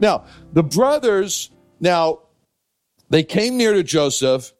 Now, 0.00 0.24
the 0.52 0.62
brothers, 0.62 1.50
now, 1.78 2.20
they 3.10 3.22
came 3.22 3.56
near 3.56 3.74
to 3.74 3.82
Joseph, 3.82 4.52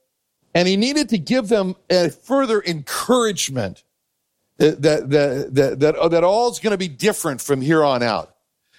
and 0.55 0.69
he 0.69 0.77
needed 0.77 1.08
to 1.10 1.19
give 1.19 1.48
them 1.48 1.77
a 1.88 2.10
further 2.10 2.62
encouragement 2.62 3.82
that, 4.58 4.82
that, 4.82 5.10
that, 5.10 5.55
that, 5.55 5.80
that 5.80 6.24
oh, 6.24 6.28
all 6.28 6.50
is 6.50 6.58
going 6.58 6.72
to 6.72 6.78
be 6.78 6.88
different 6.88 7.41
from 7.41 7.60
here 7.60 7.82
on 7.82 8.02
out. 8.02 8.34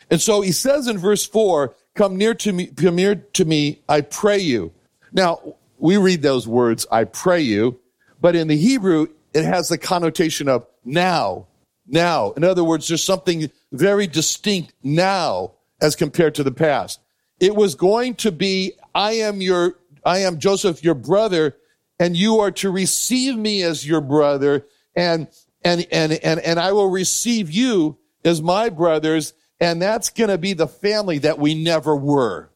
And 0.10 0.22
so 0.22 0.42
he 0.42 0.52
says 0.52 0.88
in 0.88 0.98
verse 0.98 1.26
4, 1.26 1.76
Come 1.96 2.18
near 2.18 2.34
to 2.36 2.54
me, 2.54 2.68
come 2.68 2.96
near 2.96 3.16
to 3.16 3.46
me, 3.46 3.82
I 3.90 4.02
pray 4.02 4.40
you. 4.40 4.72
Now, 5.12 5.56
we 5.78 5.98
read 5.98 6.22
those 6.22 6.48
words, 6.48 6.86
I 6.92 7.06
pray 7.06 7.42
you, 7.42 7.80
but 8.20 8.36
in 8.36 8.48
the 8.48 8.56
Hebrew, 8.56 9.08
it 9.34 9.44
has 9.44 9.70
the 9.70 9.78
connotation 9.78 10.48
of 10.48 10.68
now, 10.86 11.48
now. 11.88 12.32
In 12.32 12.44
other 12.44 12.64
words, 12.64 12.88
there's 12.88 13.04
something 13.04 13.50
very 13.72 14.06
distinct 14.06 14.74
now 14.84 15.54
as 15.82 15.96
compared 15.96 16.36
to 16.36 16.44
the 16.44 16.52
past. 16.52 17.00
It 17.40 17.56
was 17.56 17.76
going 17.76 18.16
to 18.16 18.32
be, 18.32 18.74
I 18.94 19.14
am 19.14 19.42
your, 19.42 19.76
I 20.06 20.20
am 20.20 20.40
Joseph, 20.40 20.84
your 20.84 20.96
brother, 20.96 21.58
and 22.00 22.16
you 22.16 22.40
are 22.40 22.52
to 22.52 22.72
receive 22.72 23.36
me 23.36 23.64
as 23.64 23.88
your 23.88 24.02
brother, 24.02 24.66
and, 24.96 25.28
and, 25.64 25.88
and, 25.92 26.14
and, 26.14 26.40
and 26.40 26.60
I 26.60 26.72
will 26.72 26.90
receive 26.90 27.52
you 27.52 27.98
as 28.24 28.42
my 28.42 28.70
brothers, 28.70 29.34
and 29.60 29.82
that's 29.82 30.10
going 30.10 30.30
to 30.30 30.38
be 30.38 30.54
the 30.54 30.68
family 30.68 31.20
that 31.20 31.40
we 31.40 31.56
never 31.56 31.96
were. 31.96 32.50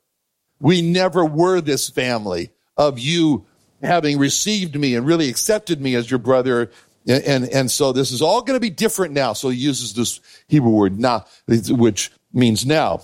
We 0.59 0.81
never 0.81 1.26
were 1.26 1.62
this 1.62 1.90
family 1.90 2.52
of 2.78 3.00
you 3.00 3.46
having 3.81 4.18
received 4.18 4.76
me 4.80 4.96
and 4.96 5.06
really 5.06 5.30
accepted 5.30 5.81
me 5.81 5.96
as 5.96 6.09
your 6.09 6.20
brother. 6.20 6.72
And, 7.08 7.23
and, 7.23 7.50
and 7.50 7.72
so 7.72 7.92
this 7.92 8.12
is 8.12 8.22
all 8.22 8.42
going 8.42 8.56
to 8.56 8.62
be 8.62 8.70
different 8.70 9.14
now. 9.14 9.34
So 9.34 9.50
he 9.50 9.58
uses 9.58 9.94
this 9.94 10.20
Hebrew 10.48 10.72
word 10.72 11.00
now, 11.00 11.26
which 11.48 12.12
means 12.34 12.66
now. 12.66 13.02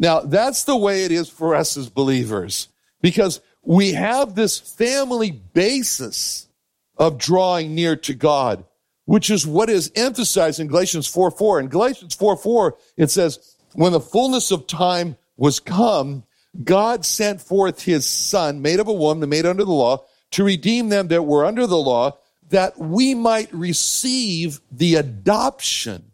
Now, 0.00 0.20
that's 0.20 0.64
the 0.64 0.78
way 0.78 1.04
it 1.04 1.12
is 1.12 1.28
for 1.28 1.54
us 1.54 1.76
as 1.76 1.90
believers 1.90 2.68
because 3.02 3.42
we 3.62 3.92
have 3.92 4.34
this 4.34 4.58
family 4.58 5.30
basis 5.30 6.48
of 6.96 7.18
drawing 7.18 7.74
near 7.74 7.96
to 7.96 8.14
God, 8.14 8.64
which 9.04 9.28
is 9.28 9.46
what 9.46 9.68
is 9.68 9.92
emphasized 9.94 10.58
in 10.58 10.68
Galatians 10.68 11.06
4 11.06 11.30
4. 11.30 11.60
In 11.60 11.68
Galatians 11.68 12.14
4 12.14 12.38
4, 12.38 12.78
it 12.96 13.10
says, 13.10 13.56
When 13.74 13.92
the 13.92 14.00
fullness 14.00 14.50
of 14.50 14.66
time 14.66 15.18
was 15.36 15.60
come, 15.60 16.24
God 16.64 17.04
sent 17.04 17.42
forth 17.42 17.82
his 17.82 18.06
son, 18.06 18.62
made 18.62 18.80
of 18.80 18.88
a 18.88 18.94
woman, 18.94 19.28
made 19.28 19.44
under 19.44 19.64
the 19.64 19.70
law, 19.70 20.04
to 20.30 20.44
redeem 20.44 20.88
them 20.88 21.08
that 21.08 21.24
were 21.24 21.44
under 21.44 21.66
the 21.66 21.76
law, 21.76 22.16
that 22.48 22.78
we 22.78 23.14
might 23.14 23.52
receive 23.52 24.62
the 24.72 24.94
adoption 24.94 26.12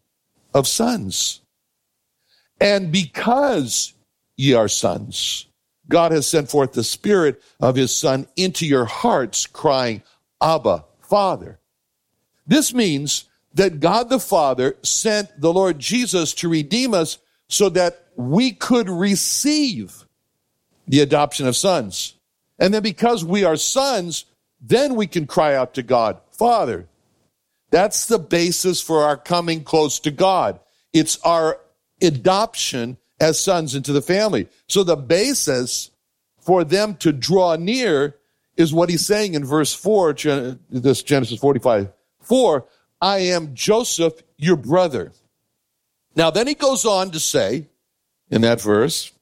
of 0.53 0.67
sons. 0.67 1.41
And 2.61 2.91
because 2.91 3.95
ye 4.37 4.55
are 4.55 4.69
sons, 4.69 5.47
God 5.89 6.13
has 6.13 6.27
sent 6.27 6.51
forth 6.51 6.73
the 6.73 6.85
Spirit 6.85 7.43
of 7.61 7.77
His 7.77 7.95
Son 7.95 8.27
into 8.37 8.67
your 8.67 8.85
hearts, 8.85 9.47
crying, 9.47 10.03
Abba, 10.41 10.85
Father. 11.01 11.59
This 12.47 12.75
means 12.75 13.29
that 13.55 13.81
God 13.81 14.09
the 14.09 14.21
Father 14.21 14.77
sent 14.83 15.41
the 15.41 15.53
Lord 15.53 15.79
Jesus 15.79 16.35
to 16.35 16.49
redeem 16.49 16.93
us 16.95 17.19
so 17.49 17.69
that 17.71 18.07
we 18.17 18.53
could 18.53 18.89
receive 18.89 20.05
the 20.87 21.01
adoption 21.01 21.47
of 21.47 21.57
sons. 21.57 22.15
And 22.59 22.73
then 22.73 22.83
because 22.83 23.25
we 23.25 23.45
are 23.45 23.57
sons, 23.57 24.25
then 24.61 24.95
we 24.95 25.07
can 25.07 25.27
cry 25.27 25.55
out 25.55 25.75
to 25.75 25.83
God, 25.83 26.19
Father. 26.31 26.89
That's 27.71 28.07
the 28.07 28.19
basis 28.19 28.81
for 28.81 29.05
our 29.05 29.17
coming 29.17 29.65
close 29.65 30.01
to 30.01 30.11
God. 30.11 30.61
It's 30.93 31.19
our 31.21 31.59
adoption 32.03 32.97
as 33.21 33.41
sons 33.41 33.75
into 33.75 33.93
the 33.93 34.03
family. 34.03 34.49
So 34.69 34.85
the 34.85 34.97
basis 34.97 35.91
for 36.41 36.65
them 36.65 36.97
to 36.97 37.13
draw 37.13 37.57
near 37.57 38.17
is 38.57 38.73
what 38.73 38.89
he's 38.89 39.07
saying 39.07 39.35
in 39.35 39.45
verse 39.45 39.75
4, 39.75 40.15
this 40.71 41.03
Genesis 41.03 41.39
45 41.39 41.93
4, 42.23 42.67
I 43.01 43.19
am 43.19 43.55
Joseph, 43.55 44.23
your 44.37 44.57
brother. 44.57 45.13
Now, 46.17 46.31
then 46.31 46.47
he 46.47 46.55
goes 46.55 46.85
on 46.85 47.11
to 47.13 47.21
say 47.21 47.69
in 48.31 48.43
that 48.43 48.61
verse, 48.61 49.13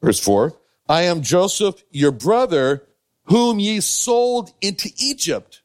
verse 0.00 0.20
4, 0.20 0.54
I 0.88 1.02
am 1.02 1.22
Joseph, 1.22 1.82
your 1.90 2.12
brother, 2.12 2.86
whom 3.24 3.58
ye 3.58 3.80
sold 3.80 4.52
into 4.62 4.90
Egypt. 4.98 5.62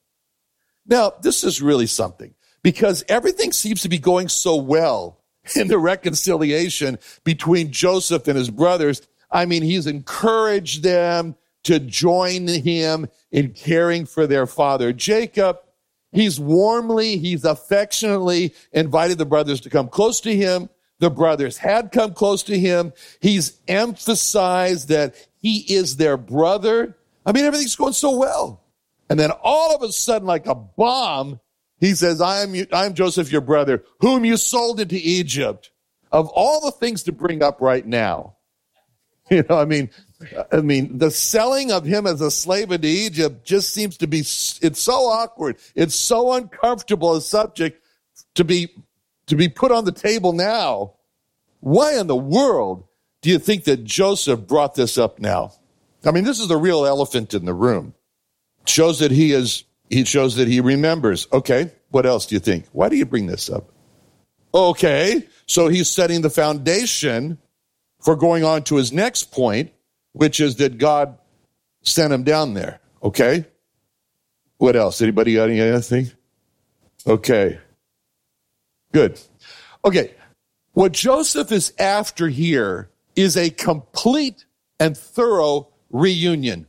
Now, 0.85 1.13
this 1.21 1.43
is 1.43 1.61
really 1.61 1.87
something 1.87 2.33
because 2.61 3.05
everything 3.07 3.53
seems 3.53 3.83
to 3.83 3.89
be 3.89 3.99
going 3.99 4.27
so 4.27 4.55
well 4.55 5.22
in 5.55 5.67
the 5.67 5.77
reconciliation 5.77 6.97
between 7.23 7.71
Joseph 7.71 8.27
and 8.27 8.37
his 8.37 8.49
brothers. 8.49 9.01
I 9.31 9.45
mean, 9.45 9.63
he's 9.63 9.87
encouraged 9.87 10.83
them 10.83 11.35
to 11.63 11.79
join 11.79 12.47
him 12.47 13.07
in 13.31 13.53
caring 13.53 14.05
for 14.05 14.27
their 14.27 14.45
father 14.45 14.93
Jacob. 14.93 15.59
He's 16.11 16.39
warmly, 16.39 17.17
he's 17.17 17.43
affectionately 17.43 18.53
invited 18.71 19.17
the 19.17 19.25
brothers 19.25 19.61
to 19.61 19.69
come 19.69 19.87
close 19.87 20.21
to 20.21 20.35
him. 20.35 20.69
The 20.99 21.09
brothers 21.09 21.57
had 21.57 21.91
come 21.91 22.13
close 22.13 22.43
to 22.43 22.57
him. 22.57 22.93
He's 23.19 23.59
emphasized 23.67 24.89
that 24.89 25.15
he 25.39 25.59
is 25.73 25.97
their 25.97 26.17
brother. 26.17 26.95
I 27.25 27.31
mean, 27.31 27.45
everything's 27.45 27.75
going 27.75 27.93
so 27.93 28.15
well. 28.15 28.61
And 29.09 29.19
then 29.19 29.31
all 29.31 29.75
of 29.75 29.81
a 29.81 29.91
sudden, 29.91 30.27
like 30.27 30.45
a 30.45 30.55
bomb, 30.55 31.39
he 31.83 31.95
says, 31.95 32.21
I 32.21 32.43
am, 32.43 32.55
I 32.71 32.85
am 32.85 32.93
Joseph, 32.93 33.29
your 33.29 33.41
brother, 33.41 33.83
whom 33.99 34.23
you 34.23 34.37
sold 34.37 34.79
into 34.79 34.95
Egypt. 34.95 35.69
Of 36.13 36.29
all 36.29 36.61
the 36.61 36.71
things 36.71 37.03
to 37.03 37.11
bring 37.11 37.43
up 37.43 37.59
right 37.59 37.85
now, 37.85 38.37
you 39.29 39.43
know, 39.49 39.59
I 39.59 39.65
mean, 39.65 39.89
I 40.49 40.61
mean, 40.61 40.97
the 40.97 41.11
selling 41.11 41.73
of 41.73 41.83
him 41.83 42.07
as 42.07 42.21
a 42.21 42.31
slave 42.31 42.71
into 42.71 42.87
Egypt 42.87 43.43
just 43.43 43.73
seems 43.73 43.97
to 43.97 44.07
be, 44.07 44.19
it's 44.19 44.79
so 44.79 44.93
awkward. 44.93 45.57
It's 45.75 45.93
so 45.93 46.31
uncomfortable 46.31 47.17
a 47.17 47.21
subject 47.21 47.83
to 48.35 48.45
be, 48.45 48.69
to 49.25 49.35
be 49.35 49.49
put 49.49 49.73
on 49.73 49.83
the 49.83 49.91
table 49.91 50.31
now. 50.31 50.93
Why 51.59 51.99
in 51.99 52.07
the 52.07 52.15
world 52.15 52.85
do 53.21 53.29
you 53.29 53.39
think 53.39 53.65
that 53.65 53.83
Joseph 53.83 54.47
brought 54.47 54.75
this 54.75 54.97
up 54.97 55.19
now? 55.19 55.51
I 56.05 56.11
mean, 56.11 56.23
this 56.23 56.39
is 56.39 56.47
the 56.47 56.55
real 56.55 56.85
elephant 56.85 57.33
in 57.33 57.43
the 57.43 57.53
room. 57.53 57.93
It 58.61 58.69
shows 58.69 58.99
that 58.99 59.11
he 59.11 59.33
is 59.33 59.65
he 59.93 60.05
shows 60.05 60.35
that 60.35 60.47
he 60.47 60.59
remembers. 60.59 61.27
Okay, 61.31 61.71
what 61.89 62.05
else 62.05 62.25
do 62.25 62.35
you 62.35 62.39
think? 62.39 62.65
Why 62.71 62.89
do 62.89 62.95
you 62.95 63.05
bring 63.05 63.27
this 63.27 63.49
up? 63.49 63.71
Okay, 64.53 65.27
so 65.45 65.67
he's 65.67 65.89
setting 65.89 66.21
the 66.21 66.29
foundation 66.29 67.37
for 68.01 68.15
going 68.15 68.43
on 68.43 68.63
to 68.63 68.75
his 68.75 68.91
next 68.91 69.31
point, 69.31 69.71
which 70.11 70.39
is 70.39 70.57
that 70.57 70.77
God 70.77 71.17
sent 71.81 72.13
him 72.13 72.23
down 72.23 72.53
there. 72.53 72.79
Okay? 73.01 73.45
What 74.57 74.75
else? 74.75 75.01
Anybody 75.01 75.35
got 75.35 75.49
anything? 75.49 76.11
Okay. 77.05 77.59
Good. 78.91 79.19
Okay. 79.83 80.13
What 80.73 80.91
Joseph 80.91 81.51
is 81.51 81.73
after 81.77 82.29
here 82.29 82.89
is 83.15 83.37
a 83.37 83.49
complete 83.49 84.45
and 84.79 84.97
thorough 84.97 85.69
reunion 85.89 86.67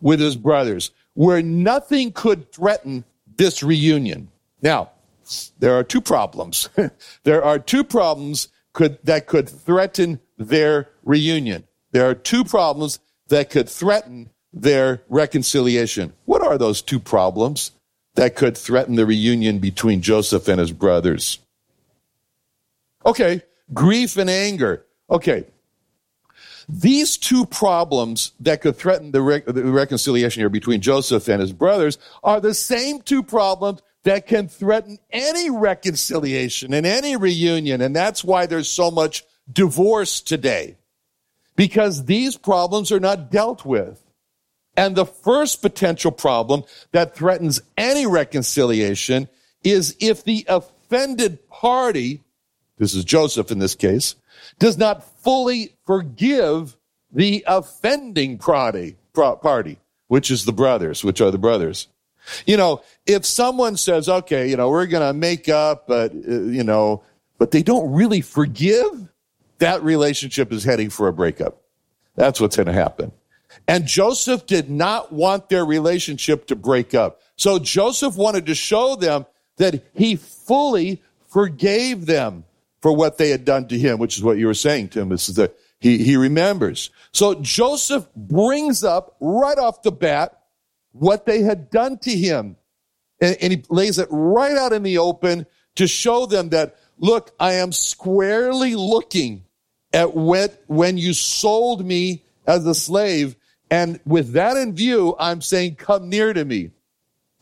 with 0.00 0.20
his 0.20 0.36
brothers 0.36 0.90
where 1.14 1.42
nothing 1.42 2.12
could 2.12 2.52
threaten 2.52 3.04
this 3.36 3.62
reunion. 3.62 4.28
Now, 4.62 4.90
there 5.58 5.74
are 5.74 5.84
two 5.84 6.00
problems. 6.00 6.68
there 7.22 7.42
are 7.42 7.58
two 7.58 7.84
problems 7.84 8.48
could, 8.72 8.98
that 9.04 9.26
could 9.26 9.48
threaten 9.48 10.20
their 10.36 10.90
reunion. 11.04 11.64
There 11.92 12.08
are 12.08 12.14
two 12.14 12.44
problems 12.44 12.98
that 13.28 13.50
could 13.50 13.68
threaten 13.68 14.30
their 14.52 15.02
reconciliation. 15.08 16.12
What 16.24 16.42
are 16.42 16.58
those 16.58 16.82
two 16.82 17.00
problems 17.00 17.70
that 18.14 18.36
could 18.36 18.56
threaten 18.56 18.96
the 18.96 19.06
reunion 19.06 19.58
between 19.58 20.02
Joseph 20.02 20.48
and 20.48 20.60
his 20.60 20.72
brothers? 20.72 21.38
Okay, 23.06 23.42
grief 23.72 24.16
and 24.16 24.30
anger. 24.30 24.84
Okay, 25.10 25.44
these 26.68 27.16
two 27.16 27.46
problems 27.46 28.32
that 28.40 28.60
could 28.60 28.76
threaten 28.76 29.10
the, 29.10 29.22
re- 29.22 29.42
the, 29.46 29.64
reconciliation 29.64 30.40
here 30.40 30.48
between 30.48 30.80
Joseph 30.80 31.28
and 31.28 31.40
his 31.40 31.52
brothers 31.52 31.98
are 32.22 32.40
the 32.40 32.54
same 32.54 33.02
two 33.02 33.22
problems 33.22 33.82
that 34.04 34.26
can 34.26 34.48
threaten 34.48 34.98
any 35.10 35.50
reconciliation 35.50 36.72
and 36.74 36.86
any 36.86 37.16
reunion. 37.16 37.80
And 37.80 37.94
that's 37.94 38.24
why 38.24 38.46
there's 38.46 38.68
so 38.68 38.90
much 38.90 39.24
divorce 39.50 40.20
today. 40.20 40.76
Because 41.56 42.04
these 42.04 42.36
problems 42.36 42.90
are 42.90 43.00
not 43.00 43.30
dealt 43.30 43.64
with. 43.64 44.00
And 44.76 44.96
the 44.96 45.06
first 45.06 45.62
potential 45.62 46.10
problem 46.10 46.64
that 46.92 47.14
threatens 47.14 47.60
any 47.76 48.06
reconciliation 48.06 49.28
is 49.62 49.96
if 50.00 50.24
the 50.24 50.44
offended 50.48 51.48
party, 51.48 52.23
this 52.78 52.94
is 52.94 53.04
Joseph 53.04 53.50
in 53.50 53.58
this 53.58 53.74
case, 53.74 54.16
does 54.58 54.76
not 54.76 55.04
fully 55.22 55.74
forgive 55.86 56.76
the 57.12 57.44
offending 57.46 58.38
party, 58.38 58.96
which 60.08 60.30
is 60.30 60.44
the 60.44 60.52
brothers, 60.52 61.04
which 61.04 61.20
are 61.20 61.30
the 61.30 61.38
brothers. 61.38 61.88
You 62.46 62.56
know, 62.56 62.82
if 63.06 63.24
someone 63.26 63.76
says, 63.76 64.08
okay, 64.08 64.48
you 64.48 64.56
know, 64.56 64.70
we're 64.70 64.86
going 64.86 65.06
to 65.06 65.12
make 65.12 65.48
up, 65.48 65.86
but, 65.86 66.12
uh, 66.12 66.40
you 66.42 66.64
know, 66.64 67.02
but 67.38 67.50
they 67.50 67.62
don't 67.62 67.92
really 67.92 68.20
forgive, 68.20 69.08
that 69.58 69.82
relationship 69.82 70.52
is 70.52 70.64
heading 70.64 70.90
for 70.90 71.06
a 71.08 71.12
breakup. 71.12 71.60
That's 72.16 72.40
what's 72.40 72.56
going 72.56 72.66
to 72.66 72.72
happen. 72.72 73.12
And 73.68 73.86
Joseph 73.86 74.46
did 74.46 74.70
not 74.70 75.12
want 75.12 75.48
their 75.48 75.64
relationship 75.64 76.46
to 76.46 76.56
break 76.56 76.94
up. 76.94 77.20
So 77.36 77.58
Joseph 77.58 78.16
wanted 78.16 78.46
to 78.46 78.54
show 78.54 78.96
them 78.96 79.26
that 79.56 79.84
he 79.94 80.16
fully 80.16 81.02
forgave 81.28 82.06
them 82.06 82.44
for 82.84 82.94
what 82.94 83.16
they 83.16 83.30
had 83.30 83.46
done 83.46 83.66
to 83.66 83.78
him, 83.78 83.98
which 83.98 84.18
is 84.18 84.22
what 84.22 84.36
you 84.36 84.46
were 84.46 84.52
saying, 84.52 84.88
Tim. 84.88 85.08
This 85.08 85.30
is 85.30 85.36
that 85.36 85.56
he, 85.80 86.04
he 86.04 86.18
remembers. 86.18 86.90
So 87.12 87.36
Joseph 87.36 88.06
brings 88.14 88.84
up 88.84 89.16
right 89.20 89.56
off 89.56 89.80
the 89.80 89.90
bat 89.90 90.38
what 90.92 91.24
they 91.24 91.40
had 91.40 91.70
done 91.70 91.96
to 92.00 92.10
him. 92.10 92.56
And, 93.22 93.38
and 93.40 93.52
he 93.54 93.64
lays 93.70 93.98
it 93.98 94.08
right 94.10 94.54
out 94.58 94.74
in 94.74 94.82
the 94.82 94.98
open 94.98 95.46
to 95.76 95.86
show 95.86 96.26
them 96.26 96.50
that, 96.50 96.76
look, 96.98 97.32
I 97.40 97.54
am 97.54 97.72
squarely 97.72 98.74
looking 98.74 99.46
at 99.94 100.14
when, 100.14 100.50
when 100.66 100.98
you 100.98 101.14
sold 101.14 101.86
me 101.86 102.22
as 102.46 102.66
a 102.66 102.74
slave. 102.74 103.34
And 103.70 103.98
with 104.04 104.32
that 104.32 104.58
in 104.58 104.74
view, 104.74 105.16
I'm 105.18 105.40
saying, 105.40 105.76
come 105.76 106.10
near 106.10 106.34
to 106.34 106.44
me. 106.44 106.72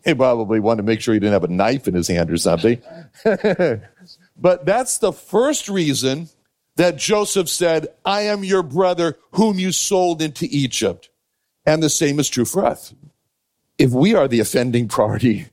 He 0.04 0.14
probably 0.14 0.60
wanted 0.60 0.82
to 0.82 0.86
make 0.86 1.00
sure 1.00 1.14
he 1.14 1.18
didn't 1.18 1.32
have 1.32 1.42
a 1.42 1.48
knife 1.48 1.88
in 1.88 1.94
his 1.94 2.06
hand 2.06 2.30
or 2.30 2.36
something. 2.36 2.80
but 4.42 4.66
that's 4.66 4.98
the 4.98 5.12
first 5.12 5.68
reason 5.68 6.28
that 6.74 6.96
Joseph 6.96 7.48
said, 7.48 7.86
I 8.04 8.22
am 8.22 8.42
your 8.42 8.64
brother 8.64 9.16
whom 9.30 9.56
you 9.60 9.70
sold 9.70 10.20
into 10.20 10.48
Egypt. 10.50 11.10
And 11.64 11.80
the 11.80 11.88
same 11.88 12.18
is 12.18 12.28
true 12.28 12.44
for 12.44 12.66
us. 12.66 12.92
If 13.78 13.92
we 13.92 14.16
are 14.16 14.26
the 14.26 14.40
offending 14.40 14.88
party 14.88 15.46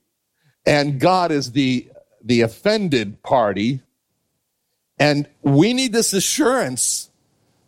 and 0.66 1.00
God 1.00 1.32
is 1.32 1.52
the, 1.52 1.88
the 2.24 2.42
offended 2.42 3.22
party, 3.22 3.82
and 4.98 5.28
we 5.44 5.74
need 5.74 5.94
this 5.94 6.14
assurance 6.14 7.12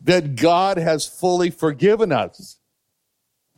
that 0.02 0.36
God 0.36 0.78
has 0.78 1.06
fully 1.06 1.52
forgiven 1.52 2.12
us. 2.12 2.58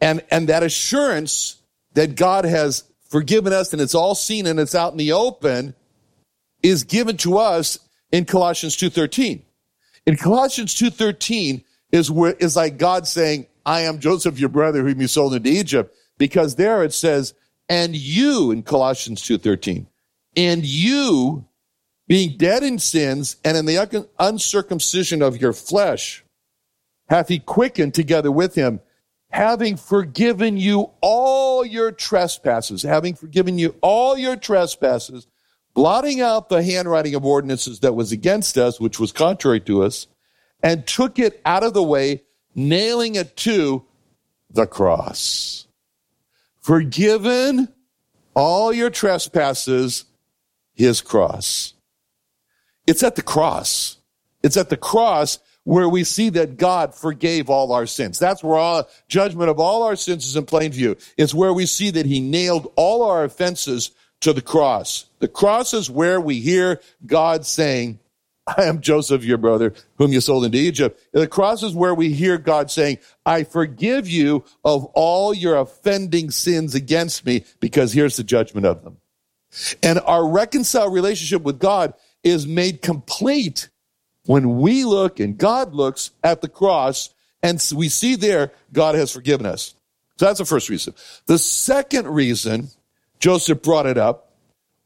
And, 0.02 0.22
and 0.30 0.50
that 0.50 0.64
assurance 0.64 1.62
that 1.94 2.16
God 2.16 2.44
has 2.44 2.84
forgiven 3.08 3.54
us 3.54 3.72
and 3.72 3.82
it's 3.82 3.96
all 3.96 4.16
seen 4.16 4.48
and 4.48 4.60
it's 4.60 4.76
out 4.76 4.92
in 4.92 4.98
the 4.98 5.14
open 5.14 5.76
is 6.64 6.84
given 6.84 7.18
to 7.18 7.38
us 7.38 7.78
in 8.12 8.26
Colossians 8.26 8.76
2.13. 8.78 9.42
In 10.06 10.18
Colossians 10.18 10.74
2.13 10.76 11.64
is 11.92 12.10
where, 12.10 12.34
is 12.34 12.56
like 12.56 12.78
God 12.78 13.08
saying, 13.08 13.48
I 13.66 13.82
am 13.82 14.00
Joseph, 14.00 14.40
your 14.40 14.50
brother, 14.50 14.84
whom 14.84 15.00
you 15.00 15.08
sold 15.08 15.34
into 15.34 15.50
Egypt. 15.50 15.96
Because 16.18 16.56
there 16.56 16.84
it 16.84 16.94
says, 16.94 17.34
and 17.70 17.96
you 17.96 18.52
in 18.52 18.64
Colossians 18.64 19.22
2.13, 19.22 19.86
and 20.36 20.66
you 20.66 21.46
being 22.08 22.38
dead 22.38 22.64
in 22.64 22.80
sins 22.80 23.38
and 23.46 23.56
in 23.56 23.66
the 23.66 24.08
uncircumcision 24.20 25.22
of 25.22 25.40
your 25.42 25.54
flesh, 25.54 26.24
hath 27.08 27.30
he 27.30 27.40
quickened 27.40 27.94
together 27.94 28.32
with 28.32 28.56
him, 28.56 28.80
having 29.30 29.78
forgiven 29.78 30.58
you 30.58 30.92
all 31.02 31.66
your 31.66 31.92
trespasses, 31.92 32.84
having 32.84 33.16
forgiven 33.16 33.58
you 33.58 33.76
all 33.82 34.18
your 34.18 34.36
trespasses, 34.36 35.28
blotting 35.74 36.22
out 36.22 36.50
the 36.50 36.64
handwriting 36.64 37.16
of 37.16 37.26
ordinances 37.26 37.80
that 37.82 37.96
was 37.96 38.12
against 38.12 38.58
us, 38.58 38.80
which 38.80 39.00
was 39.00 39.12
contrary 39.12 39.60
to 39.62 39.84
us, 39.84 40.08
and 40.62 40.86
took 40.88 41.20
it 41.20 41.42
out 41.46 41.64
of 41.64 41.74
the 41.74 41.84
way, 41.84 42.22
nailing 42.56 43.16
it 43.16 43.36
to 43.38 43.84
the 44.52 44.68
cross. 44.68 45.68
Forgiven 46.62 47.68
all 48.36 48.72
your 48.72 48.90
trespasses, 48.90 50.06
his 50.74 51.02
cross. 51.02 51.74
It's 52.88 53.04
at 53.04 53.16
the 53.16 53.22
cross. 53.22 53.98
It's 54.42 54.58
at 54.58 54.70
the 54.70 54.78
cross 54.78 55.40
where 55.64 55.88
we 55.88 56.04
see 56.04 56.30
that 56.30 56.58
God 56.58 56.94
forgave 56.94 57.50
all 57.50 57.72
our 57.72 57.86
sins. 57.86 58.20
That's 58.20 58.44
where 58.44 58.58
all 58.58 58.90
judgment 59.08 59.50
of 59.50 59.60
all 59.60 59.84
our 59.84 59.96
sins 59.96 60.26
is 60.26 60.36
in 60.36 60.46
plain 60.46 60.72
view. 60.72 60.98
It's 61.18 61.34
where 61.34 61.54
we 61.54 61.66
see 61.66 61.90
that 61.92 62.06
he 62.06 62.20
nailed 62.20 62.72
all 62.76 63.04
our 63.04 63.24
offenses 63.24 63.92
to 64.24 64.34
the 64.34 64.42
cross. 64.42 65.06
The 65.20 65.28
cross 65.28 65.74
is 65.74 65.90
where 65.90 66.20
we 66.20 66.40
hear 66.40 66.80
God 67.06 67.46
saying, 67.46 68.00
I 68.46 68.64
am 68.64 68.82
Joseph, 68.82 69.24
your 69.24 69.38
brother, 69.38 69.74
whom 69.98 70.12
you 70.14 70.22
sold 70.22 70.46
into 70.46 70.58
Egypt. 70.58 71.00
The 71.12 71.28
cross 71.28 71.62
is 71.62 71.74
where 71.74 71.94
we 71.94 72.14
hear 72.14 72.38
God 72.38 72.72
saying, 72.72 73.00
I 73.26 73.44
forgive 73.44 74.10
you 74.10 74.46
of 74.64 74.86
all 74.94 75.34
your 75.34 75.58
offending 75.58 76.32
sins 76.32 76.74
against 76.74 77.26
me, 77.26 77.44
because 77.60 77.94
here's 77.94 78.16
the 78.16 78.24
judgment 78.24 78.66
of 78.66 78.84
them. 78.84 78.98
And 79.82 80.00
our 80.00 80.28
reconciled 80.28 80.94
relationship 80.94 81.44
with 81.44 81.60
God 81.60 81.94
is 82.24 82.48
made 82.48 82.82
complete 82.82 83.70
when 84.26 84.60
we 84.60 84.86
look 84.86 85.20
and 85.20 85.38
God 85.38 85.74
looks 85.74 86.12
at 86.24 86.42
the 86.42 86.48
cross 86.48 87.14
and 87.42 87.62
we 87.76 87.90
see 87.90 88.16
there 88.16 88.54
God 88.72 88.96
has 88.96 89.12
forgiven 89.12 89.46
us. 89.46 89.76
So 90.18 90.26
that's 90.26 90.40
the 90.40 90.46
first 90.46 90.70
reason. 90.70 90.96
The 91.26 91.38
second 91.38 92.08
reason 92.08 92.70
Joseph 93.24 93.62
brought 93.62 93.86
it 93.86 93.98
up 93.98 94.34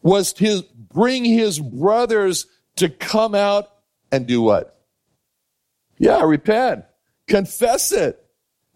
was 0.03 0.31
to 0.33 0.61
bring 0.93 1.25
his 1.25 1.59
brothers 1.59 2.45
to 2.75 2.87
come 2.87 3.33
out 3.33 3.67
and 4.11 4.27
do 4.27 4.43
what? 4.43 4.79
Yeah, 5.97 6.21
repent. 6.21 6.85
Confess 7.27 7.91
it. 7.91 8.23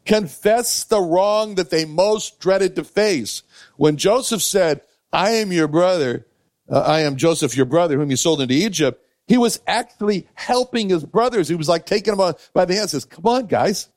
Confess 0.04 0.86
the 0.86 1.00
wrong 1.00 1.54
that 1.56 1.70
they 1.70 1.86
most 1.86 2.40
dreaded 2.40 2.76
to 2.76 2.84
face. 2.84 3.44
When 3.78 3.98
Joseph 3.98 4.42
said, 4.42 4.82
I 5.14 5.34
am 5.34 5.52
your 5.52 5.68
brother, 5.68 6.26
uh, 6.68 6.80
I 6.80 7.02
am 7.02 7.16
Joseph, 7.16 7.56
your 7.56 7.68
brother, 7.68 8.00
whom 8.00 8.10
you 8.10 8.18
sold 8.18 8.42
into 8.42 8.56
Egypt, 8.56 9.00
he 9.28 9.38
was 9.38 9.62
actually 9.68 10.28
helping 10.34 10.90
his 10.90 11.06
brothers. 11.06 11.48
He 11.48 11.54
was 11.54 11.70
like 11.70 11.86
taking 11.86 12.16
them 12.16 12.34
by 12.56 12.66
the 12.66 12.74
hand, 12.74 12.90
says, 12.90 13.06
come 13.06 13.28
on, 13.28 13.46
guys. 13.46 13.90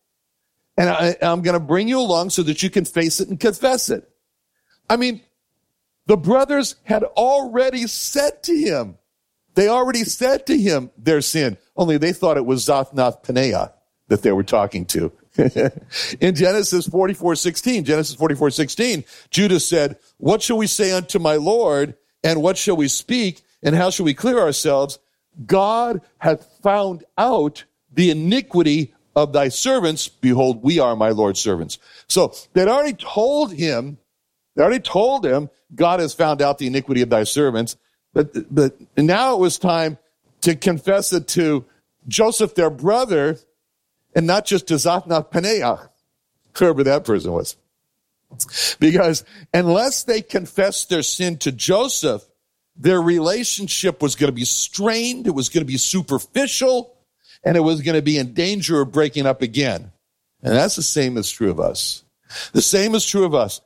And 0.77 0.91
I, 0.91 1.17
I'm 1.23 1.41
going 1.41 1.59
to 1.59 1.59
bring 1.59 1.89
you 1.89 2.01
along 2.01 2.29
so 2.29 2.43
that 2.43 2.63
you 2.63 2.69
can 2.69 2.85
face 2.85 3.19
it 3.19 3.31
and 3.31 3.41
confess 3.41 3.89
it. 3.89 4.07
I 4.91 4.99
mean, 4.99 5.23
the 6.07 6.17
brothers 6.17 6.77
had 6.85 7.05
already 7.05 7.87
said 7.87 8.43
to 8.45 8.55
him, 8.55 8.99
they 9.55 9.69
already 9.69 10.05
said 10.05 10.47
to 10.47 10.59
him 10.59 10.91
their 10.99 11.21
sin, 11.21 11.57
only 11.77 11.97
they 11.97 12.13
thought 12.13 12.37
it 12.37 12.47
was 12.47 12.67
Zaphnath 12.67 13.25
Paneah 13.25 13.73
that 14.09 14.23
they 14.23 14.33
were 14.33 14.43
talking 14.43 14.85
to. 14.87 15.13
in 16.21 16.35
Genesis 16.35 16.87
44, 16.87 17.37
16, 17.37 17.85
Genesis 17.85 18.15
44, 18.17 18.51
16, 18.51 19.05
Judah 19.31 19.61
said, 19.61 19.99
what 20.19 20.43
shall 20.43 20.59
we 20.59 20.67
say 20.67 20.93
unto 20.93 21.19
my 21.19 21.37
Lord? 21.37 21.95
And 22.23 22.43
what 22.43 22.57
shall 22.57 22.77
we 22.77 22.89
speak? 22.89 23.43
And 23.63 23.75
how 23.75 23.91
shall 23.91 24.05
we 24.05 24.15
clear 24.15 24.39
ourselves? 24.39 24.99
God 25.47 26.01
hath 26.19 26.47
found 26.63 27.05
out 27.19 27.65
the 27.93 28.11
iniquity 28.11 28.95
of 29.17 29.33
thy 29.33 29.49
servants. 29.49 30.09
Behold, 30.09 30.63
we 30.63 30.79
are 30.79 30.97
my 30.97 31.11
Lord's 31.11 31.41
servants. 31.41 31.79
So 32.09 32.35
they'd 32.53 32.69
already 32.69 32.95
told 32.95 33.53
him, 33.53 33.99
they 34.55 34.63
already 34.63 34.81
told 34.81 35.25
him, 35.25 35.51
God 35.75 36.01
has 36.01 36.15
found 36.15 36.41
out 36.41 36.59
the 36.59 36.67
iniquity 36.67 37.03
of 37.03 37.11
thy 37.11 37.25
servants. 37.25 37.77
But, 38.13 38.55
but 38.55 38.77
now 38.97 39.35
it 39.35 39.41
was 39.41 39.59
time 39.59 39.99
to 40.43 40.55
confess 40.55 41.13
it 41.13 41.27
to 41.29 41.65
Joseph, 42.07 42.55
their 42.55 42.71
brother, 42.71 43.39
and 44.15 44.27
not 44.27 44.45
just 44.47 44.69
to 44.69 44.75
Zaphnath 44.75 45.31
Paneah, 45.33 45.89
whoever 46.57 46.85
that 46.85 47.05
person 47.05 47.33
was. 47.33 47.57
Because 48.79 49.25
unless 49.53 50.05
they 50.05 50.23
confessed 50.23 50.89
their 50.89 51.03
sin 51.03 51.39
to 51.39 51.53
Joseph, 51.53 52.23
their 52.77 53.01
relationship 53.01 54.03
was 54.03 54.17
going 54.17 54.29
to 54.29 54.35
be 54.35 54.45
strained, 54.45 55.27
it 55.27 55.35
was 55.35 55.49
going 55.49 55.63
to 55.63 55.73
be 55.73 55.79
superficial, 55.79 56.97
and 57.45 57.57
it 57.57 57.61
was 57.61 57.83
going 57.83 57.95
to 57.95 58.03
be 58.03 58.19
in 58.19 58.35
danger 58.35 58.81
of 58.81 58.93
breaking 58.93 59.27
up 59.27 59.43
again. 59.43 59.93
And 60.43 60.55
that's 60.55 60.77
the 60.77 60.83
same 60.83 61.17
as 61.17 61.31
true 61.31 61.51
of 61.51 61.61
us. 61.61 62.05
The 62.53 62.63
same 62.63 62.95
is 62.95 63.07
true 63.07 63.25
of 63.25 63.35
us 63.35 63.61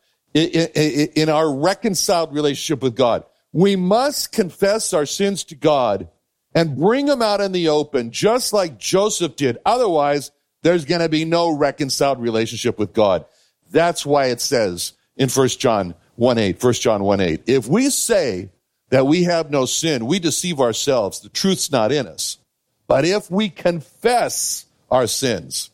in 0.45 1.29
our 1.29 1.53
reconciled 1.53 2.35
relationship 2.35 2.83
with 2.83 2.95
God. 2.95 3.25
We 3.53 3.77
must 3.77 4.33
confess 4.33 4.93
our 4.93 5.07
sins 5.07 5.45
to 5.45 5.55
God 5.55 6.09
and 6.55 6.77
bring 6.77 7.07
them 7.07 7.23
out 7.23 7.41
in 7.41 7.53
the 7.53 7.69
open, 7.69 8.11
just 8.11 8.53
like 8.53 8.79
Joseph 8.79 9.37
did. 9.37 9.59
Otherwise, 9.65 10.31
there's 10.63 10.85
going 10.85 11.01
to 11.01 11.09
be 11.09 11.25
no 11.25 11.51
reconciled 11.51 12.21
relationship 12.21 12.79
with 12.79 12.93
God. 12.93 13.25
That's 13.71 14.05
why 14.05 14.27
it 14.27 14.41
says 14.41 14.93
in 15.17 15.29
1 15.29 15.49
John 15.49 15.95
1 16.17 16.39
8, 16.39 16.63
1 16.63 16.73
John 16.75 17.05
1 17.05 17.21
8, 17.21 17.43
if 17.47 17.69
we 17.69 17.91
say 17.91 18.51
that 18.91 19.07
we 19.07 19.25
have 19.25 19.51
no 19.51 19.67
sin, 19.67 20.07
we 20.07 20.19
deceive 20.19 20.61
ourselves. 20.61 21.21
The 21.21 21.29
truth's 21.29 21.71
not 21.71 21.93
in 21.93 22.07
us. 22.07 22.39
But 22.87 23.05
if 23.05 23.31
we 23.31 23.51
confess 23.51 24.65
our 24.91 25.07
sins, 25.07 25.71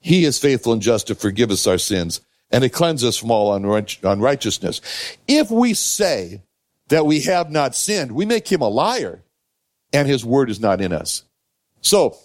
he 0.00 0.24
is 0.24 0.38
faithful 0.38 0.72
and 0.72 0.82
just 0.82 1.08
to 1.08 1.14
forgive 1.14 1.50
us 1.50 1.66
our 1.66 1.78
sins 1.78 2.20
and 2.52 2.62
to 2.62 2.68
cleanse 2.68 3.02
us 3.02 3.16
from 3.16 3.30
all 3.30 3.54
unrighteousness. 3.54 4.80
If 5.26 5.50
we 5.50 5.74
say 5.74 6.42
that 6.88 7.06
we 7.06 7.22
have 7.22 7.50
not 7.50 7.74
sinned, 7.74 8.12
we 8.12 8.26
make 8.26 8.46
him 8.46 8.60
a 8.60 8.68
liar 8.68 9.22
and 9.92 10.06
his 10.06 10.24
word 10.24 10.50
is 10.50 10.60
not 10.60 10.80
in 10.80 10.92
us. 10.92 11.24
So 11.80 12.16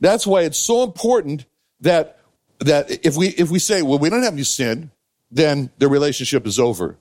that's 0.00 0.26
why 0.26 0.42
it's 0.42 0.58
so 0.58 0.82
important 0.82 1.46
that 1.80 2.18
that 2.60 3.04
if 3.04 3.16
we 3.16 3.28
if 3.28 3.50
we 3.50 3.58
say, 3.58 3.82
well, 3.82 3.98
we 3.98 4.10
don't 4.10 4.22
have 4.22 4.34
any 4.34 4.42
sin, 4.42 4.90
then 5.30 5.70
the 5.78 5.88
relationship 5.88 6.46
is 6.46 6.58
over. 6.58 6.96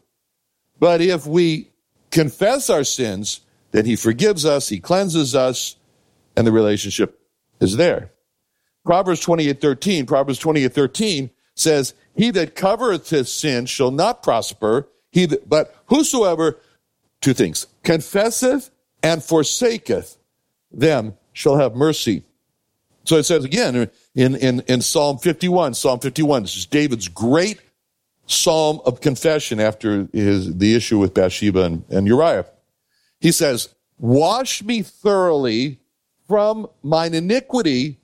But 0.79 1.01
if 1.01 1.27
we 1.27 1.69
confess 2.11 2.69
our 2.69 2.83
sins, 2.83 3.41
then 3.71 3.85
he 3.85 3.95
forgives 3.95 4.45
us, 4.45 4.69
he 4.69 4.79
cleanses 4.79 5.35
us, 5.35 5.75
and 6.35 6.47
the 6.47 6.51
relationship 6.51 7.19
is 7.59 7.77
there. 7.77 8.11
Proverbs 8.85 9.19
28 9.21 9.61
13, 9.61 10.05
Proverbs 10.05 10.39
28 10.39 10.73
13 10.73 11.29
says, 11.55 11.93
He 12.15 12.31
that 12.31 12.55
covereth 12.55 13.09
his 13.09 13.31
sin 13.31 13.65
shall 13.65 13.91
not 13.91 14.23
prosper, 14.23 14.87
he 15.11 15.25
that, 15.25 15.47
but 15.49 15.75
whosoever, 15.87 16.59
two 17.21 17.33
things, 17.33 17.67
confesseth 17.83 18.69
and 19.01 19.23
forsaketh 19.23 20.17
them 20.71 21.15
shall 21.33 21.57
have 21.57 21.75
mercy. 21.75 22.23
So 23.05 23.17
it 23.17 23.23
says 23.23 23.45
again 23.45 23.89
in, 24.15 24.35
in, 24.35 24.61
in 24.61 24.81
Psalm 24.81 25.19
51, 25.19 25.75
Psalm 25.75 25.99
51, 25.99 26.43
this 26.43 26.57
is 26.57 26.65
David's 26.65 27.07
great 27.07 27.59
psalm 28.25 28.81
of 28.85 29.01
confession 29.01 29.59
after 29.59 30.07
his, 30.11 30.57
the 30.57 30.75
issue 30.75 30.97
with 30.97 31.13
Bathsheba 31.13 31.63
and, 31.63 31.83
and 31.89 32.07
Uriah. 32.07 32.45
He 33.19 33.31
says, 33.31 33.69
Wash 33.97 34.63
me 34.63 34.81
thoroughly 34.81 35.79
from 36.27 36.67
mine 36.83 37.13
iniquity 37.13 37.99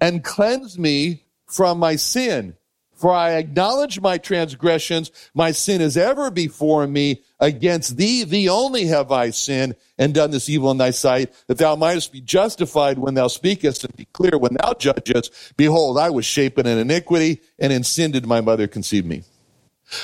and 0.00 0.22
cleanse 0.22 0.78
me 0.78 1.24
from 1.46 1.78
my 1.78 1.96
sin. 1.96 2.56
For 3.04 3.12
I 3.12 3.32
acknowledge 3.32 4.00
my 4.00 4.16
transgressions, 4.16 5.10
my 5.34 5.50
sin 5.50 5.82
is 5.82 5.94
ever 5.94 6.30
before 6.30 6.86
me. 6.86 7.22
Against 7.38 7.98
thee, 7.98 8.24
thee 8.24 8.48
only 8.48 8.86
have 8.86 9.12
I 9.12 9.28
sinned 9.28 9.76
and 9.98 10.14
done 10.14 10.30
this 10.30 10.48
evil 10.48 10.70
in 10.70 10.78
thy 10.78 10.88
sight, 10.88 11.30
that 11.46 11.58
thou 11.58 11.76
mightest 11.76 12.12
be 12.12 12.22
justified 12.22 12.98
when 12.98 13.12
thou 13.12 13.26
speakest 13.26 13.84
and 13.84 13.94
be 13.94 14.06
clear 14.14 14.38
when 14.38 14.54
thou 14.54 14.72
judgest. 14.72 15.34
Behold, 15.58 15.98
I 15.98 16.08
was 16.08 16.24
shapen 16.24 16.66
in 16.66 16.78
iniquity, 16.78 17.42
and 17.58 17.74
in 17.74 17.84
sin 17.84 18.12
did 18.12 18.24
my 18.24 18.40
mother 18.40 18.66
conceive 18.66 19.04
me. 19.04 19.24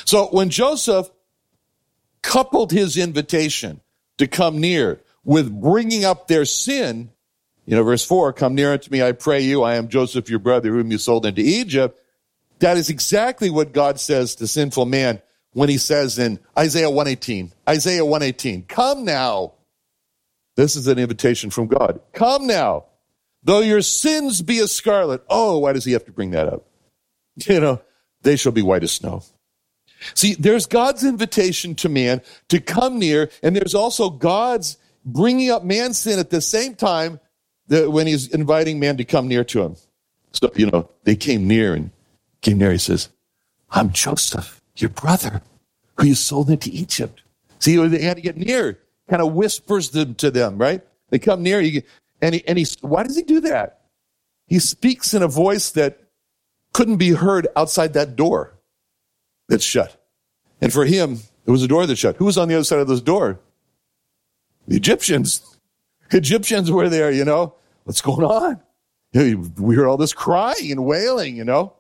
So 0.05 0.27
when 0.27 0.51
Joseph 0.51 1.09
coupled 2.21 2.71
his 2.71 2.99
invitation 2.99 3.81
to 4.19 4.27
come 4.27 4.61
near 4.61 5.01
with 5.25 5.59
bringing 5.59 6.05
up 6.05 6.29
their 6.29 6.45
sin, 6.45 7.13
you 7.65 7.77
know, 7.77 7.83
verse 7.83 8.05
4, 8.05 8.35
come 8.35 8.55
near 8.55 8.75
unto 8.75 8.91
me, 8.91 9.03
I 9.03 9.13
pray 9.13 9.41
you. 9.41 9.63
I 9.63 9.77
am 9.77 9.89
Joseph, 9.89 10.29
your 10.29 10.39
brother, 10.39 10.69
whom 10.69 10.91
you 10.91 10.99
sold 10.99 11.25
into 11.25 11.41
Egypt. 11.41 11.99
That 12.61 12.77
is 12.77 12.91
exactly 12.91 13.51
what 13.51 13.73
God 13.73 13.99
says 13.99 14.37
to 14.37 14.47
sinful 14.47 14.87
man 14.87 15.21
when 15.53 15.69
he 15.69 15.79
says 15.79 16.19
in 16.19 16.39
Isaiah 16.57 16.91
118, 16.91 17.53
Isaiah 17.69 18.05
118, 18.05 18.65
come 18.65 19.05
now. 19.05 19.55
This 20.57 20.77
is 20.77 20.87
an 20.87 20.99
invitation 20.99 21.51
from 21.51 21.67
God. 21.67 22.01
Come 22.13 22.47
now. 22.47 22.85
Though 23.43 23.61
your 23.61 23.81
sins 23.81 24.43
be 24.43 24.59
as 24.59 24.71
scarlet. 24.73 25.23
Oh, 25.29 25.59
why 25.59 25.73
does 25.73 25.85
he 25.85 25.93
have 25.93 26.05
to 26.05 26.13
bring 26.13 26.31
that 26.33 26.49
up? 26.49 26.67
You 27.47 27.61
know, 27.61 27.81
they 28.21 28.37
shall 28.37 28.53
be 28.53 28.61
white 28.61 28.83
as 28.83 28.93
snow. 28.93 29.23
See, 30.15 30.35
there's 30.35 30.67
God's 30.67 31.05
invitation 31.05 31.75
to 31.77 31.89
man 31.89 32.21
to 32.49 32.61
come 32.61 32.99
near, 32.99 33.31
and 33.43 33.57
there's 33.57 33.75
also 33.75 34.11
God's 34.11 34.77
bringing 35.07 35.51
up 35.51 35.65
man's 35.65 35.99
sin 35.99 36.19
at 36.19 36.29
the 36.29 36.43
same 36.43 36.75
time 36.75 37.19
that 37.69 37.91
when 37.91 38.07
he's 38.07 38.29
inviting 38.29 38.79
man 38.79 38.99
to 38.99 39.05
come 39.05 39.29
near 39.29 39.45
to 39.45 39.63
him. 39.63 39.77
So, 40.33 40.51
you 40.55 40.67
know, 40.67 40.91
they 41.05 41.17
came 41.17 41.47
near 41.47 41.73
and 41.75 41.91
came 42.41 42.59
near. 42.59 42.73
He 42.73 42.79
says, 42.79 43.09
I'm 43.71 43.93
Joseph, 43.93 44.61
your 44.77 44.91
brother, 44.91 45.43
who 45.97 46.07
you 46.07 46.15
sold 46.15 46.51
into 46.51 46.71
Egypt. 46.71 47.23
See, 47.59 47.77
they 47.77 48.03
had 48.03 48.17
to 48.17 48.23
get 48.23 48.37
near, 48.37 48.79
kind 49.09 49.23
of 49.23 49.33
whispers 49.33 49.91
them 49.91 50.15
to 50.17 50.31
them, 50.31 50.59
right? 50.59 50.83
They 51.11 51.19
come 51.19 51.43
near, 51.43 51.61
he, 51.61 51.83
and, 52.23 52.35
he, 52.35 52.47
and 52.47 52.59
he, 52.59 52.67
why 52.81 53.03
does 53.03 53.17
he 53.17 53.23
do 53.23 53.41
that? 53.41 53.81
He 54.47 54.59
speaks 54.59 55.15
in 55.15 55.23
a 55.23 55.29
voice 55.29 55.71
that 55.73 56.01
couldn't 56.73 56.97
be 56.97 57.11
heard 57.11 57.49
outside 57.57 57.93
that 57.93 58.17
door 58.17 58.55
that's 59.49 59.65
shut. 59.65 59.97
And 60.61 60.73
for 60.73 60.85
him, 60.85 61.21
it 61.47 61.51
was 61.51 61.63
a 61.63 61.69
door 61.69 61.87
that 61.87 61.97
shut. 61.97 62.17
Who 62.17 62.25
was 62.25 62.39
on 62.39 62.49
the 62.49 62.55
other 62.55 62.65
side 62.65 62.79
of 62.79 62.89
this 62.89 63.01
door? 63.01 63.41
The 64.69 64.77
Egyptians. 64.77 65.59
Egyptians 66.11 66.71
were 66.71 66.89
there, 66.89 67.11
you 67.11 67.25
know. 67.25 67.55
What's 67.85 68.01
going 68.01 68.25
on? 68.25 68.61
We 69.13 69.75
hear 69.75 69.89
all 69.89 69.97
this 69.97 70.13
crying 70.13 70.71
and 70.71 70.85
wailing, 70.85 71.37
you 71.37 71.45
know. 71.45 71.75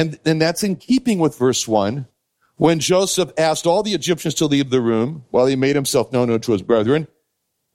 And, 0.00 0.18
and 0.24 0.40
that's 0.40 0.62
in 0.62 0.76
keeping 0.76 1.18
with 1.18 1.36
verse 1.36 1.68
1 1.68 2.06
when 2.56 2.78
Joseph 2.78 3.32
asked 3.36 3.66
all 3.66 3.82
the 3.82 3.92
Egyptians 3.92 4.32
to 4.36 4.46
leave 4.46 4.70
the 4.70 4.80
room 4.80 5.26
while 5.30 5.44
he 5.44 5.56
made 5.56 5.76
himself 5.76 6.10
known 6.10 6.30
unto 6.30 6.52
his 6.52 6.62
brethren. 6.62 7.06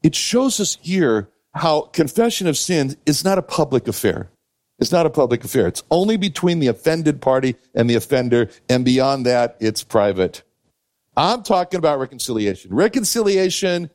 It 0.02 0.16
shows 0.16 0.60
us 0.60 0.80
here 0.82 1.30
how 1.54 1.82
confession 1.82 2.48
of 2.48 2.58
sins 2.58 2.98
is 3.06 3.24
not 3.24 3.38
a 3.38 3.44
public 3.44 3.88
affair. 3.88 4.32
It's 4.80 4.92
not 4.92 5.06
a 5.06 5.12
public 5.12 5.44
affair. 5.44 5.68
It's 5.68 5.84
only 5.92 6.18
between 6.18 6.58
the 6.58 6.66
offended 6.66 7.22
party 7.22 7.58
and 7.76 7.88
the 7.88 7.94
offender, 7.94 8.50
and 8.68 8.84
beyond 8.84 9.28
that, 9.28 9.56
it's 9.60 9.84
private. 9.84 10.42
I'm 11.16 11.44
talking 11.44 11.78
about 11.78 12.00
reconciliation. 12.00 12.74
Reconciliation 12.74 13.92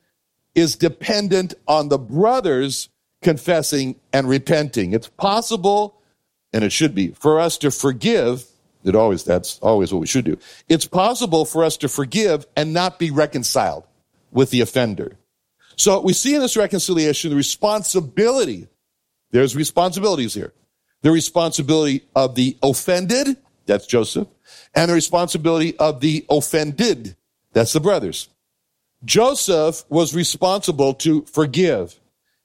is 0.55 0.77
dependent 0.77 1.55
on 1.67 1.89
the 1.89 1.99
brothers 1.99 2.91
confessing 3.23 3.97
and 4.13 4.29
repenting. 4.29 4.93
It's 4.93 5.09
possible 5.09 6.00
and 6.53 6.65
it 6.65 6.73
should 6.73 6.95
be 6.95 7.09
for 7.09 7.41
us 7.41 7.59
to 7.59 7.71
forgive 7.71 8.45
it 8.85 8.95
always 8.95 9.25
that's 9.25 9.59
always 9.61 9.93
what 9.93 10.01
we 10.01 10.07
should 10.07 10.25
do. 10.25 10.39
It's 10.69 10.87
possible 10.87 11.45
for 11.45 11.65
us 11.65 11.77
to 11.79 11.89
forgive 11.89 12.47
and 12.57 12.73
not 12.73 12.99
be 12.99 13.11
reconciled 13.11 13.85
with 14.31 14.51
the 14.51 14.63
offender. 14.63 15.17
So 15.77 16.01
we 16.01 16.13
see 16.13 16.35
in 16.35 16.41
this 16.41 16.57
reconciliation 16.57 17.31
the 17.31 17.37
responsibility 17.37 18.69
there's 19.33 19.55
responsibilities 19.55 20.35
here. 20.35 20.53
The 21.03 21.13
responsibility 21.13 22.05
of 22.17 22.35
the 22.35 22.57
offended 22.63 23.37
that's 23.67 23.87
joseph 23.87 24.27
and 24.75 24.91
the 24.91 24.95
responsibility 24.95 25.77
of 25.79 26.01
the 26.01 26.27
offended 26.29 27.17
that's 27.53 27.73
the 27.73 27.81
brothers. 27.81 28.29
Joseph 29.05 29.85
was 29.89 30.15
responsible 30.15 30.95
to 30.95 31.23
forgive 31.23 32.00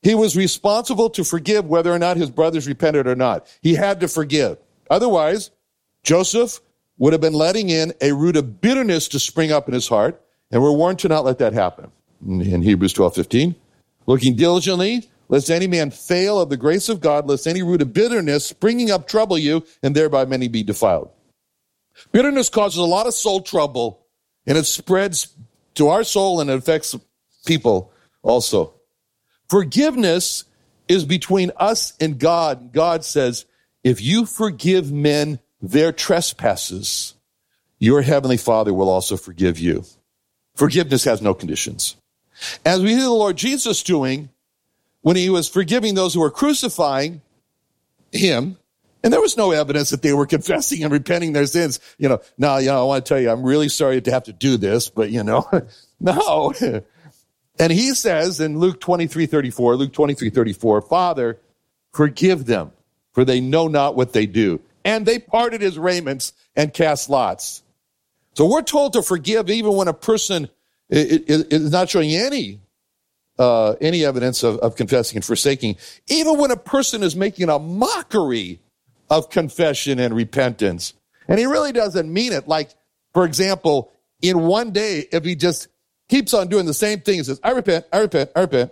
he 0.06 0.14
was 0.14 0.38
responsible 0.38 1.10
to 1.10 1.24
forgive 1.24 1.66
whether 1.66 1.92
or 1.92 1.98
not 1.98 2.16
his 2.16 2.30
brothers 2.30 2.68
repented 2.68 3.08
or 3.08 3.16
not. 3.16 3.48
He 3.64 3.74
had 3.74 4.00
to 4.02 4.08
forgive. 4.08 4.60
Otherwise, 4.88 5.50
Joseph 6.04 6.60
would 7.00 7.12
have 7.12 7.24
been 7.24 7.34
letting 7.34 7.70
in 7.70 7.92
a 8.02 8.12
root 8.12 8.38
of 8.38 8.62
bitterness 8.62 9.08
to 9.08 9.20
spring 9.20 9.52
up 9.52 9.68
in 9.68 9.74
his 9.74 9.88
heart, 9.88 10.22
and 10.52 10.62
we're 10.62 10.72
warned 10.72 11.00
to 11.00 11.08
not 11.08 11.26
let 11.26 11.40
that 11.40 11.54
happen. 11.54 11.92
In 12.24 12.62
Hebrews 12.62 12.94
12, 12.94 13.16
15, 13.16 13.56
looking 14.06 14.36
diligently, 14.36 15.10
lest 15.28 15.50
any 15.50 15.66
man 15.66 15.90
fail 15.90 16.40
of 16.40 16.52
the 16.52 16.58
grace 16.58 16.88
of 16.88 17.02
God, 17.02 17.28
lest 17.28 17.48
any 17.48 17.64
root 17.64 17.82
of 17.82 17.92
bitterness 17.92 18.46
springing 18.46 18.92
up 18.92 19.08
trouble 19.08 19.40
you, 19.40 19.66
and 19.82 19.96
thereby 19.96 20.24
many 20.24 20.48
be 20.48 20.62
defiled. 20.62 21.10
Bitterness 22.12 22.50
causes 22.50 22.78
a 22.78 22.84
lot 22.84 23.08
of 23.08 23.16
soul 23.16 23.42
trouble, 23.42 24.06
and 24.46 24.56
it 24.56 24.66
spreads 24.66 25.36
to 25.74 25.88
our 25.88 26.04
soul 26.04 26.42
and 26.42 26.52
it 26.52 26.60
affects 26.60 26.96
people 27.48 27.92
also. 28.22 28.75
Forgiveness 29.50 30.46
is 30.88 31.06
between 31.06 31.52
us 31.58 31.94
and 32.00 32.20
God. 32.20 32.72
God 32.74 33.04
says, 33.04 33.46
if 33.84 34.02
you 34.02 34.26
forgive 34.26 34.92
men 34.92 35.40
their 35.62 35.92
trespasses, 35.92 37.14
your 37.80 38.02
heavenly 38.02 38.38
Father 38.38 38.74
will 38.74 38.90
also 38.90 39.18
forgive 39.18 39.60
you. 39.60 39.84
Forgiveness 40.56 41.04
has 41.04 41.22
no 41.22 41.34
conditions. 41.34 41.96
As 42.66 42.82
we 42.82 42.90
hear 42.90 43.02
the 43.02 43.10
Lord 43.10 43.38
Jesus 43.38 43.84
doing 43.84 44.30
when 45.02 45.16
he 45.16 45.30
was 45.30 45.48
forgiving 45.48 45.94
those 45.94 46.14
who 46.14 46.20
were 46.20 46.32
crucifying 46.32 47.22
him, 48.12 48.58
and 49.04 49.14
there 49.14 49.22
was 49.22 49.38
no 49.38 49.52
evidence 49.52 49.92
that 49.92 50.02
they 50.02 50.14
were 50.14 50.26
confessing 50.26 50.84
and 50.84 50.92
repenting 50.92 51.34
their 51.34 51.46
sins. 51.46 51.80
You 52.00 52.10
know, 52.10 52.22
now, 52.40 52.58
you 52.58 52.68
know, 52.68 52.82
I 52.82 52.84
want 52.86 53.06
to 53.06 53.10
tell 53.10 53.22
you, 53.22 53.30
I'm 53.30 53.44
really 53.44 53.70
sorry 53.70 54.02
to 54.02 54.12
have 54.12 54.24
to 54.24 54.34
do 54.34 54.58
this, 54.58 54.90
but 54.90 55.12
you 55.12 55.24
know, 55.24 55.48
no. 56.00 56.54
And 57.58 57.72
he 57.72 57.94
says 57.94 58.40
in 58.40 58.60
Luke 58.60 58.82
23, 58.82 59.26
34, 59.26 59.76
Luke 59.78 59.94
23, 59.94 60.30
34, 60.30 60.82
Father, 60.82 61.40
forgive 61.94 62.46
them, 62.46 62.72
for 63.14 63.24
they 63.24 63.40
know 63.40 63.68
not 63.68 63.96
what 63.96 64.14
they 64.14 64.26
do. 64.26 64.62
and 64.86 65.06
they 65.06 65.18
parted 65.18 65.62
his 65.62 65.78
raiments 65.80 66.32
and 66.56 66.72
cast 66.72 67.10
lots. 67.10 67.64
So 68.36 68.46
we're 68.46 68.62
told 68.62 68.94
to 68.94 69.02
forgive 69.02 69.50
even 69.50 69.74
when 69.74 69.88
a 69.88 69.94
person 69.94 70.48
is 70.90 71.72
not 71.72 71.90
showing 71.90 72.12
any 72.12 72.62
uh, 73.38 73.76
any 73.82 74.06
evidence 74.06 74.44
of, 74.44 74.60
of 74.60 74.78
confessing 74.78 75.18
and 75.18 75.26
forsaking, 75.26 75.76
even 76.08 76.38
when 76.38 76.52
a 76.52 76.58
person 76.58 77.04
is 77.04 77.18
making 77.18 77.50
a 77.50 77.60
mockery 77.60 78.62
of 79.10 79.30
confession 79.30 80.00
and 80.00 80.16
repentance. 80.16 80.94
And 81.28 81.38
he 81.38 81.46
really 81.46 81.74
doesn't 81.74 82.12
mean 82.12 82.32
it. 82.32 82.48
Like, 82.48 82.70
for 83.14 83.26
example, 83.26 83.92
in 84.22 84.42
one 84.42 84.72
day, 84.72 85.06
if 85.12 85.26
he 85.26 85.36
just 85.36 85.68
keeps 86.10 86.34
on 86.34 86.48
doing 86.48 86.66
the 86.66 86.74
same 86.74 87.02
thing 87.02 87.16
He 87.16 87.24
says, 87.24 87.40
I 87.44 87.52
repent, 87.52 87.86
I 87.92 88.00
repent, 88.00 88.32
I 88.36 88.42
repent, 88.42 88.72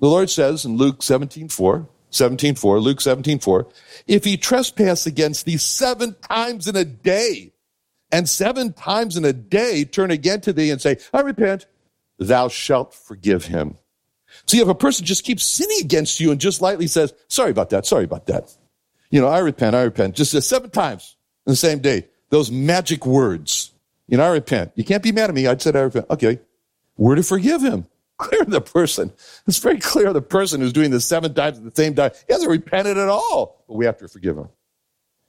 the 0.00 0.08
Lord 0.08 0.30
says 0.30 0.64
in 0.64 0.76
Luke 0.76 1.02
17, 1.02 1.48
4, 1.48 1.88
17, 2.10 2.54
4, 2.54 2.80
Luke 2.80 3.00
17, 3.00 3.38
4, 3.38 3.66
if 4.06 4.24
he 4.24 4.36
trespass 4.36 5.06
against 5.06 5.44
thee 5.44 5.56
seven 5.56 6.14
times 6.22 6.68
in 6.68 6.76
a 6.76 6.84
day, 6.84 7.52
and 8.10 8.28
seven 8.28 8.72
times 8.72 9.16
in 9.16 9.24
a 9.24 9.32
day 9.32 9.84
turn 9.84 10.10
again 10.10 10.40
to 10.42 10.52
thee 10.52 10.70
and 10.70 10.80
say, 10.80 10.96
I 11.12 11.20
repent, 11.20 11.66
thou 12.18 12.48
shalt 12.48 12.94
forgive 12.94 13.44
him. 13.44 13.76
See, 14.46 14.60
if 14.60 14.68
a 14.68 14.74
person 14.74 15.04
just 15.04 15.24
keeps 15.24 15.44
sinning 15.44 15.78
against 15.80 16.20
you 16.20 16.30
and 16.30 16.40
just 16.40 16.60
lightly 16.60 16.86
says, 16.86 17.12
sorry 17.28 17.50
about 17.50 17.70
that, 17.70 17.86
sorry 17.86 18.04
about 18.04 18.26
that. 18.26 18.56
You 19.10 19.20
know, 19.20 19.28
I 19.28 19.38
repent, 19.38 19.74
I 19.74 19.82
repent, 19.82 20.16
just 20.16 20.32
seven 20.48 20.70
times 20.70 21.16
in 21.46 21.52
the 21.52 21.56
same 21.56 21.80
day. 21.80 22.08
Those 22.30 22.50
magic 22.50 23.06
words. 23.06 23.72
You 24.06 24.18
know, 24.18 24.24
I 24.24 24.32
repent. 24.32 24.72
You 24.74 24.84
can't 24.84 25.02
be 25.02 25.12
mad 25.12 25.30
at 25.30 25.34
me. 25.34 25.46
I 25.46 25.56
said 25.56 25.76
I 25.76 25.80
repent. 25.80 26.06
Okay. 26.10 26.40
We're 26.98 27.14
to 27.14 27.22
forgive 27.22 27.62
him. 27.62 27.86
Clear 28.18 28.44
the 28.44 28.60
person. 28.60 29.12
It's 29.46 29.58
very 29.58 29.78
clear 29.78 30.12
the 30.12 30.20
person 30.20 30.60
who's 30.60 30.72
doing 30.72 30.90
this 30.90 31.06
seven 31.06 31.34
times 31.34 31.56
at 31.56 31.62
the 31.62 31.70
same 31.72 31.94
time. 31.94 32.10
He 32.26 32.32
hasn't 32.32 32.50
repented 32.50 32.98
at 32.98 33.08
all. 33.08 33.62
But 33.68 33.76
we 33.76 33.84
have 33.84 33.96
to 33.98 34.08
forgive 34.08 34.36
him. 34.36 34.48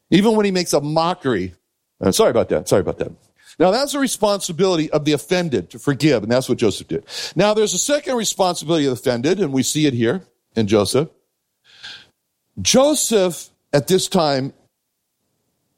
Even 0.10 0.36
when 0.36 0.44
he 0.44 0.52
makes 0.52 0.74
a 0.74 0.82
mockery. 0.82 1.54
Uh, 2.02 2.12
sorry 2.12 2.32
about 2.32 2.50
that. 2.50 2.68
Sorry 2.68 2.82
about 2.82 2.98
that. 2.98 3.12
Now 3.60 3.70
that's 3.70 3.94
the 3.94 4.00
responsibility 4.00 4.90
of 4.90 5.06
the 5.06 5.12
offended 5.12 5.70
to 5.72 5.80
forgive, 5.80 6.24
and 6.24 6.32
that's 6.32 6.50
what 6.50 6.58
Joseph 6.58 6.88
did. 6.88 7.06
Now 7.36 7.54
there's 7.54 7.74
a 7.74 7.78
second 7.78 8.16
responsibility 8.16 8.86
of 8.86 8.96
the 8.96 9.00
offended, 9.00 9.40
and 9.40 9.54
we 9.54 9.64
see 9.64 9.86
it 9.86 9.94
here 9.94 10.24
in 10.56 10.66
Joseph. 10.66 11.10
Joseph 12.62 13.50
at 13.74 13.88
this 13.88 14.08
time, 14.08 14.54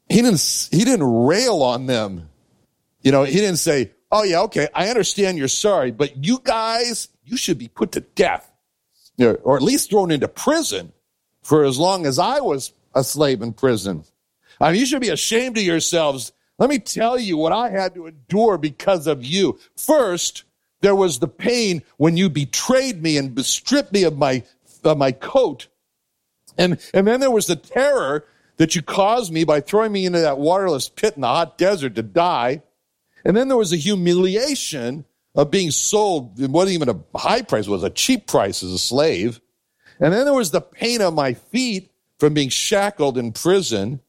he 0.09 0.21
didn't 0.21 0.69
he 0.71 0.85
didn't 0.85 1.25
rail 1.25 1.63
on 1.63 1.87
them. 1.87 2.29
You 3.01 3.11
know, 3.11 3.23
he 3.23 3.35
didn't 3.35 3.57
say, 3.57 3.91
"Oh 4.11 4.23
yeah, 4.23 4.41
okay, 4.41 4.67
I 4.73 4.89
understand 4.89 5.37
you're 5.37 5.47
sorry, 5.47 5.91
but 5.91 6.23
you 6.23 6.41
guys, 6.43 7.09
you 7.23 7.37
should 7.37 7.57
be 7.57 7.67
put 7.67 7.91
to 7.93 8.01
death, 8.01 8.51
or 9.19 9.55
at 9.55 9.61
least 9.61 9.89
thrown 9.89 10.11
into 10.11 10.27
prison 10.27 10.91
for 11.41 11.63
as 11.63 11.77
long 11.79 12.05
as 12.05 12.19
I 12.19 12.39
was 12.39 12.73
a 12.93 13.03
slave 13.03 13.41
in 13.41 13.53
prison." 13.53 14.03
I 14.59 14.71
mean, 14.71 14.79
you 14.79 14.85
should 14.85 15.01
be 15.01 15.09
ashamed 15.09 15.57
of 15.57 15.63
yourselves 15.63 16.33
let 16.61 16.69
me 16.69 16.77
tell 16.77 17.17
you 17.17 17.37
what 17.37 17.51
I 17.51 17.71
had 17.71 17.95
to 17.95 18.05
endure 18.05 18.55
because 18.59 19.07
of 19.07 19.25
you. 19.25 19.57
First, 19.75 20.43
there 20.81 20.95
was 20.95 21.17
the 21.17 21.27
pain 21.27 21.81
when 21.97 22.17
you 22.17 22.29
betrayed 22.29 23.01
me 23.01 23.17
and 23.17 23.43
stripped 23.43 23.91
me 23.91 24.03
of 24.03 24.15
my, 24.15 24.43
of 24.83 24.95
my 24.95 25.11
coat. 25.11 25.69
And, 26.59 26.79
and 26.93 27.07
then 27.07 27.19
there 27.19 27.31
was 27.31 27.47
the 27.47 27.55
terror 27.55 28.25
that 28.57 28.75
you 28.75 28.83
caused 28.83 29.33
me 29.33 29.43
by 29.43 29.59
throwing 29.59 29.91
me 29.91 30.05
into 30.05 30.19
that 30.19 30.37
waterless 30.37 30.87
pit 30.87 31.15
in 31.15 31.21
the 31.21 31.27
hot 31.27 31.57
desert 31.57 31.95
to 31.95 32.03
die. 32.03 32.61
And 33.23 33.35
then 33.35 33.47
there 33.47 33.57
was 33.57 33.71
the 33.71 33.77
humiliation 33.77 35.05
of 35.35 35.51
being 35.51 35.71
sold. 35.71 36.39
It 36.39 36.49
wasn't 36.49 36.75
even 36.75 36.89
a 36.89 37.17
high 37.17 37.41
price, 37.41 37.67
it 37.67 37.71
was 37.71 37.83
a 37.83 37.89
cheap 37.89 38.27
price 38.27 38.63
as 38.63 38.71
a 38.71 38.79
slave. 38.79 39.41
And 39.99 40.13
then 40.13 40.25
there 40.25 40.33
was 40.33 40.51
the 40.51 40.61
pain 40.61 41.01
of 41.01 41.13
my 41.13 41.33
feet 41.35 41.91
from 42.19 42.33
being 42.33 42.49
shackled 42.49 43.17
in 43.17 43.31
prison. 43.31 44.01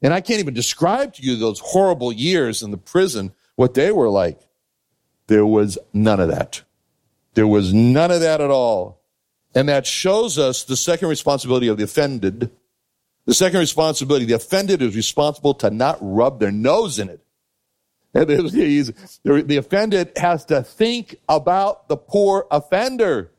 And 0.00 0.14
I 0.14 0.20
can't 0.20 0.40
even 0.40 0.54
describe 0.54 1.14
to 1.14 1.22
you 1.22 1.36
those 1.36 1.60
horrible 1.60 2.12
years 2.12 2.62
in 2.62 2.70
the 2.70 2.78
prison, 2.78 3.32
what 3.56 3.74
they 3.74 3.90
were 3.90 4.08
like. 4.08 4.40
There 5.26 5.46
was 5.46 5.78
none 5.92 6.20
of 6.20 6.28
that. 6.28 6.62
There 7.34 7.46
was 7.46 7.72
none 7.72 8.10
of 8.10 8.20
that 8.20 8.40
at 8.40 8.50
all. 8.50 9.00
And 9.54 9.68
that 9.68 9.86
shows 9.86 10.38
us 10.38 10.64
the 10.64 10.76
second 10.76 11.08
responsibility 11.08 11.68
of 11.68 11.76
the 11.76 11.84
offended. 11.84 12.50
The 13.26 13.34
second 13.34 13.60
responsibility, 13.60 14.24
the 14.24 14.34
offended 14.34 14.82
is 14.82 14.96
responsible 14.96 15.54
to 15.54 15.70
not 15.70 15.98
rub 16.00 16.40
their 16.40 16.52
nose 16.52 16.98
in 16.98 17.08
it. 17.08 17.20
The 18.12 19.56
offended 19.58 20.12
has 20.16 20.44
to 20.46 20.62
think 20.62 21.16
about 21.28 21.88
the 21.88 21.96
poor 21.96 22.46
offender. 22.50 23.30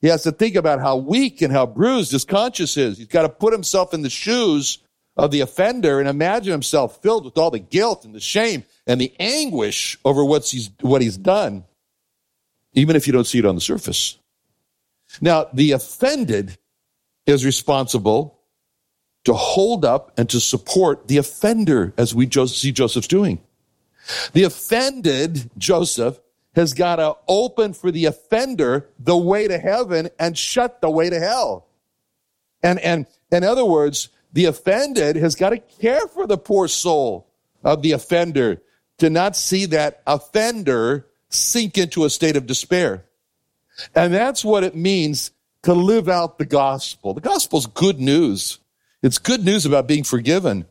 He 0.00 0.08
has 0.08 0.24
to 0.24 0.32
think 0.32 0.56
about 0.56 0.80
how 0.80 0.96
weak 0.96 1.42
and 1.42 1.52
how 1.52 1.64
bruised 1.64 2.12
his 2.12 2.24
conscience 2.24 2.76
is. 2.76 2.98
He's 2.98 3.06
got 3.06 3.22
to 3.22 3.28
put 3.28 3.52
himself 3.52 3.94
in 3.94 4.02
the 4.02 4.10
shoes 4.10 4.78
of 5.16 5.30
the 5.30 5.40
offender 5.40 6.00
and 6.00 6.08
imagine 6.08 6.52
himself 6.52 7.00
filled 7.02 7.24
with 7.24 7.38
all 7.38 7.50
the 7.50 7.58
guilt 7.58 8.04
and 8.04 8.14
the 8.14 8.20
shame 8.20 8.64
and 8.86 9.00
the 9.00 9.14
anguish 9.20 9.98
over 10.04 10.24
he's, 10.40 10.70
what 10.80 11.02
he's 11.02 11.16
done, 11.16 11.64
even 12.72 12.96
if 12.96 13.06
you 13.06 13.12
don't 13.12 13.26
see 13.26 13.38
it 13.38 13.46
on 13.46 13.54
the 13.54 13.60
surface. 13.60 14.18
Now, 15.20 15.48
the 15.52 15.72
offended 15.72 16.58
is 17.26 17.44
responsible 17.44 18.38
to 19.24 19.34
hold 19.34 19.84
up 19.84 20.12
and 20.18 20.28
to 20.30 20.40
support 20.40 21.06
the 21.06 21.18
offender, 21.18 21.94
as 21.96 22.14
we 22.14 22.28
see 22.28 22.72
Joseph's 22.72 23.06
doing. 23.06 23.40
The 24.32 24.44
offended, 24.44 25.50
Joseph, 25.58 26.20
has 26.54 26.74
got 26.74 26.96
to 26.96 27.16
open 27.28 27.72
for 27.72 27.90
the 27.90 28.06
offender 28.06 28.88
the 28.98 29.16
way 29.16 29.48
to 29.48 29.58
heaven 29.58 30.10
and 30.18 30.36
shut 30.36 30.80
the 30.80 30.90
way 30.90 31.08
to 31.08 31.18
hell. 31.18 31.66
And, 32.62 32.78
and 32.80 33.06
in 33.30 33.44
other 33.44 33.64
words, 33.64 34.08
the 34.32 34.46
offended 34.46 35.16
has 35.16 35.34
got 35.34 35.50
to 35.50 35.58
care 35.58 36.06
for 36.08 36.26
the 36.26 36.38
poor 36.38 36.68
soul 36.68 37.26
of 37.64 37.82
the 37.82 37.92
offender 37.92 38.60
to 38.98 39.10
not 39.10 39.36
see 39.36 39.66
that 39.66 40.02
offender 40.06 41.06
sink 41.28 41.78
into 41.78 42.04
a 42.04 42.10
state 42.10 42.36
of 42.36 42.46
despair. 42.46 43.04
And 43.94 44.12
that's 44.12 44.44
what 44.44 44.64
it 44.64 44.76
means 44.76 45.30
to 45.62 45.74
live 45.74 46.08
out 46.08 46.38
the 46.38 46.44
gospel. 46.44 47.14
The 47.14 47.20
gospel's 47.20 47.66
good 47.66 48.00
news. 48.00 48.58
It's 49.02 49.18
good 49.18 49.44
news 49.44 49.64
about 49.64 49.86
being 49.86 50.04
forgiven. 50.04 50.66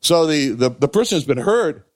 So 0.00 0.26
the, 0.26 0.50
the, 0.50 0.70
the 0.70 0.88
person 0.88 1.16
who's 1.16 1.26
been 1.26 1.38
hurt, 1.38 1.86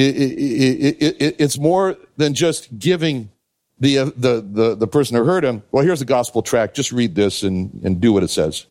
it, 0.00 1.02
it, 1.02 1.16
it, 1.20 1.36
it's 1.38 1.58
more 1.58 1.96
than 2.16 2.34
just 2.34 2.78
giving 2.78 3.30
the, 3.78 3.98
uh, 3.98 4.04
the, 4.16 4.46
the, 4.46 4.74
the 4.74 4.86
person 4.86 5.16
who 5.16 5.24
hurt 5.24 5.44
him, 5.44 5.62
well, 5.72 5.84
here's 5.84 6.02
a 6.02 6.06
gospel 6.06 6.42
tract. 6.42 6.76
Just 6.76 6.92
read 6.92 7.14
this 7.14 7.42
and, 7.42 7.80
and 7.82 8.00
do 8.00 8.12
what 8.12 8.22
it 8.22 8.28
says 8.28 8.66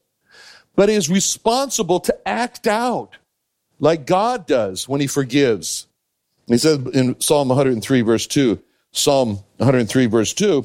but 0.79 0.87
he 0.87 0.95
is 0.95 1.09
responsible 1.09 1.99
to 1.99 2.17
act 2.25 2.65
out 2.65 3.17
like 3.79 4.05
God 4.05 4.47
does 4.47 4.87
when 4.87 5.01
he 5.01 5.07
forgives. 5.07 5.87
He 6.47 6.57
says 6.57 6.77
in 6.93 7.19
Psalm 7.19 7.49
103 7.49 7.99
verse 7.99 8.25
2, 8.27 8.57
Psalm 8.93 9.39
103 9.57 10.05
verse 10.05 10.33
2, 10.33 10.63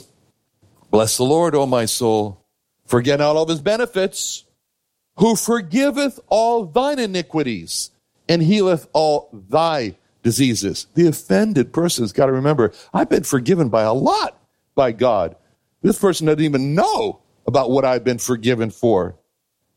Bless 0.92 1.16
the 1.16 1.24
Lord, 1.24 1.56
O 1.56 1.66
my 1.66 1.86
soul, 1.86 2.46
forget 2.86 3.18
not 3.18 3.34
all 3.34 3.46
his 3.46 3.60
benefits, 3.60 4.44
who 5.16 5.34
forgiveth 5.34 6.20
all 6.28 6.64
thine 6.64 7.00
iniquities 7.00 7.90
and 8.28 8.40
healeth 8.40 8.86
all 8.92 9.28
thy 9.32 9.96
diseases. 10.24 10.88
The 10.94 11.06
offended 11.06 11.72
person's 11.72 12.12
got 12.12 12.26
to 12.26 12.32
remember, 12.32 12.72
I've 12.92 13.08
been 13.08 13.22
forgiven 13.22 13.68
by 13.68 13.82
a 13.82 13.92
lot 13.92 14.36
by 14.74 14.90
God. 14.90 15.36
This 15.82 15.98
person 15.98 16.26
doesn't 16.26 16.40
even 16.42 16.74
know 16.74 17.20
about 17.46 17.70
what 17.70 17.84
I've 17.84 18.02
been 18.02 18.18
forgiven 18.18 18.70
for. 18.70 19.16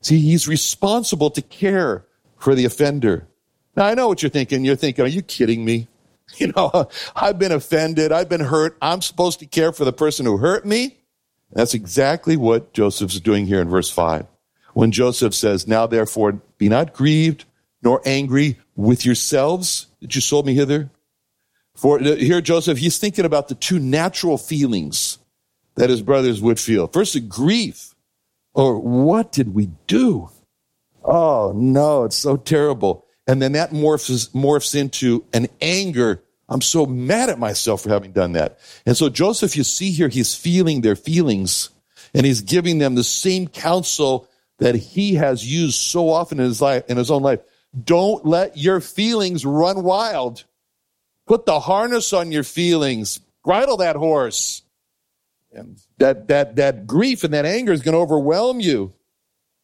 See, 0.01 0.19
he's 0.19 0.47
responsible 0.47 1.29
to 1.31 1.41
care 1.41 2.05
for 2.37 2.55
the 2.55 2.65
offender. 2.65 3.27
Now, 3.75 3.85
I 3.85 3.93
know 3.93 4.07
what 4.07 4.23
you're 4.23 4.29
thinking. 4.29 4.65
You're 4.65 4.75
thinking, 4.75 5.05
are 5.05 5.09
you 5.09 5.21
kidding 5.21 5.63
me? 5.63 5.87
You 6.35 6.51
know, 6.57 6.89
I've 7.15 7.39
been 7.39 7.53
offended. 7.53 8.11
I've 8.11 8.27
been 8.27 8.41
hurt. 8.41 8.77
I'm 8.81 9.01
supposed 9.01 9.39
to 9.39 9.45
care 9.45 9.71
for 9.71 9.85
the 9.85 9.93
person 9.93 10.25
who 10.25 10.35
hurt 10.35 10.65
me. 10.65 10.97
That's 11.53 11.73
exactly 11.73 12.35
what 12.35 12.73
Joseph's 12.73 13.21
doing 13.21 13.45
here 13.45 13.61
in 13.61 13.69
verse 13.69 13.89
5. 13.89 14.25
When 14.73 14.91
Joseph 14.91 15.33
says, 15.33 15.69
Now 15.69 15.87
therefore 15.87 16.33
be 16.57 16.67
not 16.67 16.91
grieved 16.91 17.45
nor 17.81 18.01
angry 18.05 18.57
with 18.75 19.05
yourselves 19.05 19.87
that 20.01 20.13
you 20.15 20.21
sold 20.21 20.45
me 20.45 20.53
hither. 20.53 20.89
For 21.75 21.99
uh, 21.99 22.15
here, 22.15 22.41
Joseph, 22.41 22.77
he's 22.77 22.97
thinking 22.97 23.25
about 23.25 23.47
the 23.47 23.55
two 23.55 23.79
natural 23.79 24.37
feelings 24.37 25.19
that 25.75 25.89
his 25.89 26.01
brothers 26.01 26.41
would 26.41 26.59
feel. 26.59 26.87
First, 26.87 27.29
grief 27.29 27.93
or 28.53 28.79
what 28.79 29.31
did 29.31 29.53
we 29.53 29.69
do? 29.85 30.29
Oh 31.03 31.53
no, 31.55 32.03
it's 32.03 32.17
so 32.17 32.35
terrible. 32.35 33.05
And 33.27 33.41
then 33.41 33.51
that 33.53 33.71
morphs, 33.71 34.29
morphs 34.31 34.73
into 34.73 35.25
an 35.33 35.47
anger. 35.61 36.23
I'm 36.49 36.61
so 36.61 36.85
mad 36.85 37.29
at 37.29 37.39
myself 37.39 37.83
for 37.83 37.89
having 37.89 38.13
done 38.13 38.31
that. 38.33 38.57
And 38.85 38.97
so 38.97 39.09
Joseph, 39.09 39.55
you 39.55 39.63
see 39.63 39.91
here, 39.91 40.07
he's 40.07 40.33
feeling 40.33 40.81
their 40.81 40.95
feelings 40.95 41.69
and 42.13 42.25
he's 42.25 42.41
giving 42.41 42.79
them 42.79 42.95
the 42.95 43.03
same 43.03 43.47
counsel 43.47 44.27
that 44.59 44.75
he 44.75 45.15
has 45.15 45.45
used 45.45 45.79
so 45.79 46.09
often 46.09 46.39
in 46.39 46.45
his 46.45 46.61
life, 46.61 46.83
in 46.87 46.97
his 46.97 47.11
own 47.11 47.21
life. 47.21 47.41
Don't 47.83 48.25
let 48.25 48.57
your 48.57 48.81
feelings 48.81 49.45
run 49.45 49.83
wild. 49.83 50.43
Put 51.25 51.45
the 51.45 51.59
harness 51.59 52.13
on 52.13 52.31
your 52.31 52.43
feelings. 52.43 53.19
Bridle 53.43 53.77
that 53.77 53.95
horse. 53.95 54.63
And 55.51 55.79
that, 55.97 56.27
that, 56.27 56.55
that 56.57 56.87
grief 56.87 57.23
and 57.23 57.33
that 57.33 57.45
anger 57.45 57.73
is 57.73 57.81
going 57.81 57.93
to 57.93 57.99
overwhelm 57.99 58.59
you. 58.59 58.93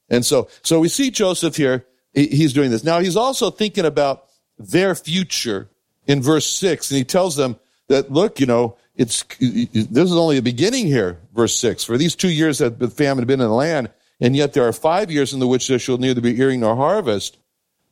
And 0.10 0.26
so, 0.26 0.50
so 0.62 0.80
we 0.80 0.90
see 0.90 1.12
Joseph 1.12 1.56
here 1.56 1.86
he's 2.14 2.54
doing 2.54 2.72
this. 2.72 2.84
Now 2.84 3.00
he's 3.00 3.18
also 3.18 3.50
thinking 3.50 3.86
about 3.86 4.26
their 4.58 4.96
future 4.96 5.70
in 6.06 6.22
verse 6.22 6.46
six, 6.46 6.92
and 6.92 6.98
he 6.98 7.04
tells 7.04 7.36
them 7.36 7.58
that, 7.88 8.12
look, 8.12 8.40
you 8.40 8.46
know, 8.46 8.78
it's, 8.96 9.24
this 9.40 9.88
is 9.88 10.14
only 10.14 10.36
the 10.36 10.42
beginning 10.42 10.86
here, 10.86 11.20
verse 11.34 11.56
six. 11.56 11.84
For 11.84 11.98
these 11.98 12.16
two 12.16 12.30
years 12.30 12.60
that 12.60 12.80
the 12.80 12.90
famine 12.90 13.20
had 13.20 13.28
been 13.28 13.42
in 13.42 13.48
the 13.48 13.54
land, 13.54 13.90
and 14.20 14.36
yet 14.36 14.54
there 14.54 14.68
are 14.68 14.74
five 14.74 15.10
years 15.10 15.34
in 15.34 15.40
the 15.40 15.48
which 15.48 15.68
there 15.68 15.80
shall 15.80 15.98
neither 15.98 16.22
be 16.22 16.40
earing 16.40 16.60
nor 16.60 16.76
harvest. 16.76 17.38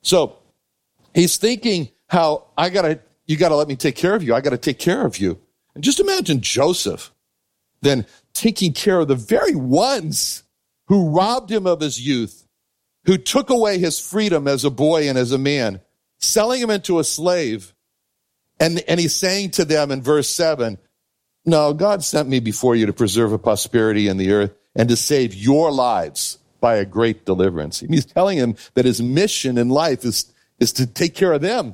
So 0.04 0.38
he's 1.14 1.38
thinking 1.38 1.90
how 2.08 2.48
I 2.58 2.70
gotta, 2.70 3.00
you 3.26 3.38
gotta 3.38 3.56
let 3.56 3.68
me 3.68 3.76
take 3.76 3.96
care 3.96 4.16
of 4.16 4.24
you. 4.24 4.34
I 4.36 4.42
gotta 4.42 4.58
take 4.58 4.80
care 4.80 5.06
of 5.06 5.18
you. 5.18 5.40
And 5.76 5.84
just 5.84 6.00
imagine 6.00 6.42
Joseph 6.42 7.14
then 7.82 8.06
taking 8.34 8.74
care 8.74 9.00
of 9.00 9.08
the 9.08 9.16
very 9.16 9.56
ones 9.56 10.44
who 10.88 11.10
robbed 11.10 11.52
him 11.52 11.66
of 11.66 11.82
his 11.82 12.00
youth, 12.06 12.48
who 13.06 13.18
took 13.18 13.50
away 13.50 13.80
his 13.80 14.00
freedom 14.00 14.48
as 14.48 14.64
a 14.64 14.70
boy 14.70 15.10
and 15.10 15.18
as 15.18 15.32
a 15.32 15.38
man, 15.38 15.82
selling 16.20 16.62
him 16.62 16.70
into 16.70 17.00
a 17.00 17.04
slave. 17.04 17.74
And, 18.60 18.84
and 18.88 19.00
he's 19.00 19.16
saying 19.16 19.52
to 19.52 19.66
them 19.66 19.92
in 19.92 20.02
verse 20.02 20.30
seven, 20.30 20.78
no, 21.46 21.74
God 21.74 22.04
sent 22.04 22.30
me 22.30 22.40
before 22.40 22.76
you 22.76 22.86
to 22.86 22.94
preserve 22.94 23.34
a 23.34 23.40
prosperity 23.40 24.08
in 24.08 24.18
the 24.18 24.32
earth 24.32 24.54
and 24.76 24.90
to 24.90 24.96
save 24.96 25.34
your 25.34 25.72
lives 25.72 26.38
by 26.62 26.76
a 26.76 26.86
great 26.86 27.26
deliverance. 27.26 27.82
He's 27.82 28.06
telling 28.06 28.38
him 28.38 28.56
that 28.76 28.86
his 28.86 29.02
mission 29.02 29.58
in 29.58 29.68
life 29.68 30.06
is, 30.06 30.32
is 30.60 30.72
to 30.74 30.88
take 30.88 31.16
care 31.16 31.34
of 31.34 31.42
them. 31.42 31.74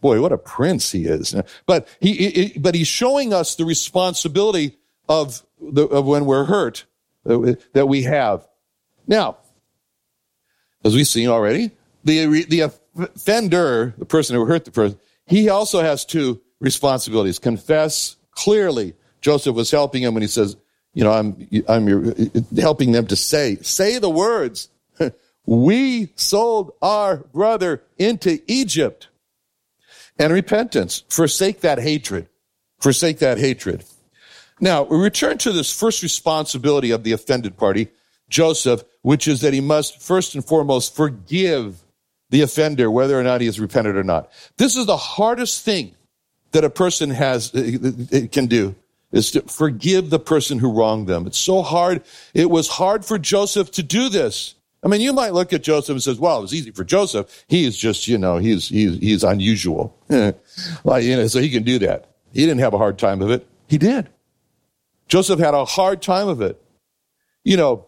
Boy, 0.00 0.20
what 0.20 0.32
a 0.32 0.38
prince 0.38 0.92
he 0.92 1.06
is. 1.06 1.34
But 1.66 1.88
he, 2.00 2.14
he 2.14 2.58
but 2.58 2.74
he's 2.74 2.86
showing 2.86 3.32
us 3.32 3.56
the 3.56 3.64
responsibility 3.64 4.76
of, 5.08 5.42
the, 5.60 5.86
of 5.86 6.04
when 6.04 6.26
we're 6.26 6.44
hurt 6.44 6.84
that 7.24 7.88
we 7.88 8.02
have. 8.02 8.46
Now, 9.06 9.38
as 10.84 10.94
we've 10.94 11.08
seen 11.08 11.28
already, 11.28 11.72
the, 12.04 12.44
the 12.44 12.60
offender, 12.96 13.94
the 13.98 14.04
person 14.04 14.36
who 14.36 14.44
hurt 14.44 14.64
the 14.64 14.70
person, 14.70 14.98
he 15.26 15.48
also 15.48 15.80
has 15.80 16.04
two 16.04 16.40
responsibilities. 16.60 17.38
Confess 17.38 18.16
clearly. 18.30 18.94
Joseph 19.20 19.54
was 19.54 19.70
helping 19.70 20.02
him 20.02 20.14
when 20.14 20.22
he 20.22 20.28
says, 20.28 20.56
you 20.98 21.04
know, 21.04 21.12
I'm, 21.12 21.48
I'm 21.68 22.42
helping 22.58 22.90
them 22.90 23.06
to 23.06 23.14
say, 23.14 23.54
say 23.62 24.00
the 24.00 24.10
words. 24.10 24.68
we 25.46 26.10
sold 26.16 26.72
our 26.82 27.18
brother 27.18 27.84
into 27.98 28.40
Egypt. 28.48 29.06
And 30.18 30.32
repentance. 30.32 31.04
Forsake 31.08 31.60
that 31.60 31.78
hatred. 31.78 32.28
Forsake 32.80 33.20
that 33.20 33.38
hatred. 33.38 33.84
Now, 34.58 34.82
we 34.82 34.98
return 34.98 35.38
to 35.38 35.52
this 35.52 35.72
first 35.72 36.02
responsibility 36.02 36.90
of 36.90 37.04
the 37.04 37.12
offended 37.12 37.56
party, 37.56 37.86
Joseph, 38.28 38.82
which 39.02 39.28
is 39.28 39.42
that 39.42 39.52
he 39.52 39.60
must 39.60 40.02
first 40.02 40.34
and 40.34 40.44
foremost 40.44 40.96
forgive 40.96 41.80
the 42.30 42.42
offender, 42.42 42.90
whether 42.90 43.16
or 43.16 43.22
not 43.22 43.40
he 43.40 43.46
has 43.46 43.60
repented 43.60 43.94
or 43.94 44.02
not. 44.02 44.32
This 44.56 44.74
is 44.74 44.86
the 44.86 44.96
hardest 44.96 45.64
thing 45.64 45.94
that 46.50 46.64
a 46.64 46.70
person 46.70 47.10
has, 47.10 47.54
uh, 47.54 47.78
uh, 48.12 48.26
can 48.32 48.46
do 48.46 48.74
is 49.12 49.30
to 49.32 49.42
forgive 49.42 50.10
the 50.10 50.18
person 50.18 50.58
who 50.58 50.72
wronged 50.72 51.06
them. 51.06 51.26
It's 51.26 51.38
so 51.38 51.62
hard. 51.62 52.02
It 52.34 52.50
was 52.50 52.68
hard 52.68 53.04
for 53.04 53.18
Joseph 53.18 53.70
to 53.72 53.82
do 53.82 54.08
this. 54.08 54.54
I 54.82 54.88
mean, 54.88 55.00
you 55.00 55.12
might 55.12 55.32
look 55.32 55.52
at 55.52 55.62
Joseph 55.62 55.94
and 55.94 56.02
says, 56.02 56.20
well, 56.20 56.38
it 56.38 56.42
was 56.42 56.54
easy 56.54 56.70
for 56.70 56.84
Joseph. 56.84 57.44
He 57.48 57.64
is 57.64 57.76
just, 57.76 58.06
you 58.06 58.16
know, 58.16 58.36
he's, 58.36 58.68
he's, 58.68 58.98
he's 58.98 59.24
unusual. 59.24 59.96
like, 60.84 61.04
you 61.04 61.16
know, 61.16 61.26
so 61.26 61.40
he 61.40 61.50
can 61.50 61.64
do 61.64 61.78
that. 61.80 62.14
He 62.32 62.42
didn't 62.42 62.60
have 62.60 62.74
a 62.74 62.78
hard 62.78 62.98
time 62.98 63.22
of 63.22 63.30
it. 63.30 63.46
He 63.66 63.78
did. 63.78 64.08
Joseph 65.08 65.40
had 65.40 65.54
a 65.54 65.64
hard 65.64 66.00
time 66.00 66.28
of 66.28 66.40
it. 66.42 66.62
You 67.42 67.56
know, 67.56 67.86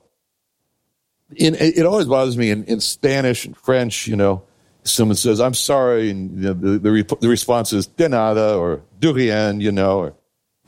in, 1.36 1.54
it 1.54 1.84
always 1.86 2.06
bothers 2.06 2.36
me 2.36 2.50
in, 2.50 2.64
in 2.64 2.80
Spanish 2.80 3.44
and 3.44 3.56
French, 3.56 4.06
you 4.08 4.16
know, 4.16 4.42
someone 4.82 5.16
says, 5.16 5.40
I'm 5.40 5.54
sorry, 5.54 6.10
and 6.10 6.36
you 6.36 6.48
know, 6.48 6.54
the, 6.54 6.78
the, 6.78 7.16
the, 7.20 7.28
response 7.28 7.72
is 7.72 7.86
de 7.86 8.08
nada 8.08 8.56
or 8.56 8.82
de 8.98 9.12
rien, 9.12 9.60
you 9.60 9.70
know, 9.70 9.98
or, 9.98 10.14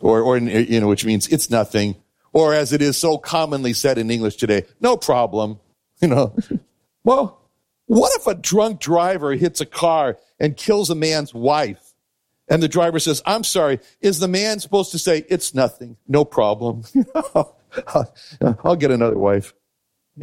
or, 0.02 0.20
or, 0.20 0.36
you 0.36 0.80
know, 0.80 0.88
which 0.88 1.04
means 1.04 1.28
it's 1.28 1.48
nothing. 1.48 1.96
Or 2.32 2.54
as 2.54 2.72
it 2.72 2.82
is 2.82 2.96
so 2.96 3.18
commonly 3.18 3.72
said 3.72 3.98
in 3.98 4.10
English 4.10 4.36
today, 4.36 4.64
no 4.80 4.96
problem, 4.96 5.60
you 6.00 6.08
know. 6.08 6.34
well, 7.04 7.40
what 7.86 8.12
if 8.16 8.26
a 8.26 8.34
drunk 8.34 8.80
driver 8.80 9.32
hits 9.34 9.60
a 9.60 9.66
car 9.66 10.18
and 10.38 10.56
kills 10.56 10.90
a 10.90 10.94
man's 10.94 11.32
wife? 11.32 11.94
And 12.48 12.62
the 12.62 12.68
driver 12.68 12.98
says, 12.98 13.22
I'm 13.24 13.44
sorry. 13.44 13.80
Is 14.00 14.18
the 14.18 14.28
man 14.28 14.58
supposed 14.58 14.92
to 14.92 14.98
say, 14.98 15.24
it's 15.28 15.54
nothing, 15.54 15.96
no 16.08 16.24
problem? 16.24 16.84
I'll 17.34 18.76
get 18.76 18.90
another 18.90 19.18
wife. 19.18 19.54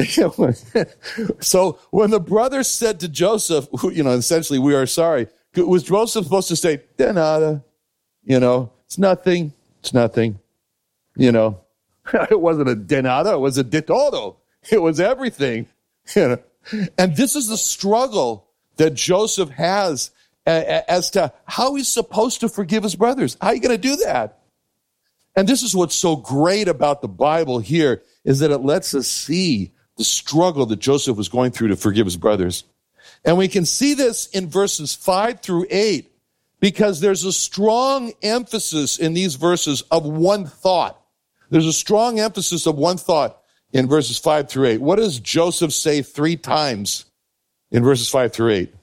so 1.40 1.80
when 1.90 2.12
the 2.12 2.20
brothers 2.20 2.68
said 2.68 3.00
to 3.00 3.08
Joseph, 3.08 3.68
you 3.84 4.04
know, 4.04 4.12
essentially, 4.12 4.60
we 4.60 4.76
are 4.76 4.86
sorry, 4.86 5.28
was 5.56 5.84
Joseph 5.84 6.26
supposed 6.26 6.50
to 6.50 6.56
say, 6.56 6.82
de 6.98 7.14
nada? 7.14 7.46
Uh, 7.46 7.60
you 8.24 8.40
know, 8.40 8.72
it's 8.86 9.00
nothing, 9.00 9.54
it's 9.80 9.94
nothing. 9.94 10.40
You 11.16 11.32
know, 11.32 11.62
it 12.14 12.40
wasn't 12.40 12.70
a 12.70 12.76
de 12.76 13.02
nada, 13.02 13.34
it 13.34 13.40
was 13.40 13.58
a 13.58 13.64
de. 13.64 13.84
It 14.72 14.82
was 14.82 15.00
everything. 15.00 15.68
You 16.16 16.28
know? 16.28 16.40
And 16.98 17.16
this 17.16 17.36
is 17.36 17.50
the 17.50 17.58
struggle 17.58 18.48
that 18.78 18.96
Joseph 18.96 19.50
has 19.50 20.10
as 20.46 21.12
to 21.12 21.32
how 21.46 21.76
he's 21.76 21.88
supposed 21.88 22.40
to 22.40 22.50
forgive 22.50 22.82
his 22.82 22.96
brothers. 22.96 23.38
How 23.40 23.50
are 23.50 23.56
you 23.56 23.62
going 23.62 23.80
to 23.80 23.90
do 23.90 23.96
that? 23.98 24.40
And 25.36 25.48
this 25.48 25.62
is 25.62 25.76
what's 25.76 25.96
so 25.96 26.16
great 26.16 26.68
about 26.68 27.02
the 27.02 27.08
Bible 27.08 27.60
here 27.60 28.02
is 28.26 28.40
that 28.40 28.52
it 28.52 28.60
lets 28.60 28.96
us 28.96 29.08
see 29.08 29.72
the 29.98 30.04
struggle 30.04 30.66
that 30.66 30.80
Joseph 30.80 31.18
was 31.18 31.30
going 31.30 31.52
through 31.52 31.70
to 31.70 31.76
forgive 31.76 32.08
his 32.08 32.18
brothers. 32.18 32.64
And 33.24 33.38
we 33.38 33.48
can 33.48 33.66
see 33.66 33.94
this 33.94 34.28
in 34.28 34.50
verses 34.50 34.96
five 34.96 35.42
through 35.42 35.68
eight 35.70 36.09
because 36.60 37.00
there's 37.00 37.24
a 37.24 37.32
strong 37.32 38.12
emphasis 38.22 38.98
in 38.98 39.14
these 39.14 39.36
verses 39.36 39.82
of 39.92 40.06
one 40.06 40.46
thought. 40.46 41.00
There's 41.50 41.66
a 41.66 41.74
strong 41.74 42.20
emphasis 42.20 42.68
of 42.68 42.76
one 42.76 42.98
thought 42.98 43.42
in 43.72 43.88
verses 43.88 44.18
five 44.18 44.50
through 44.50 44.68
eight. 44.68 44.82
What 44.82 44.98
does 44.98 45.20
Joseph 45.20 45.74
say 45.74 46.02
three 46.02 46.36
times 46.36 47.06
in 47.72 47.84
verses 47.84 48.10
five 48.10 48.34
through 48.34 48.52
eight? 48.52 48.74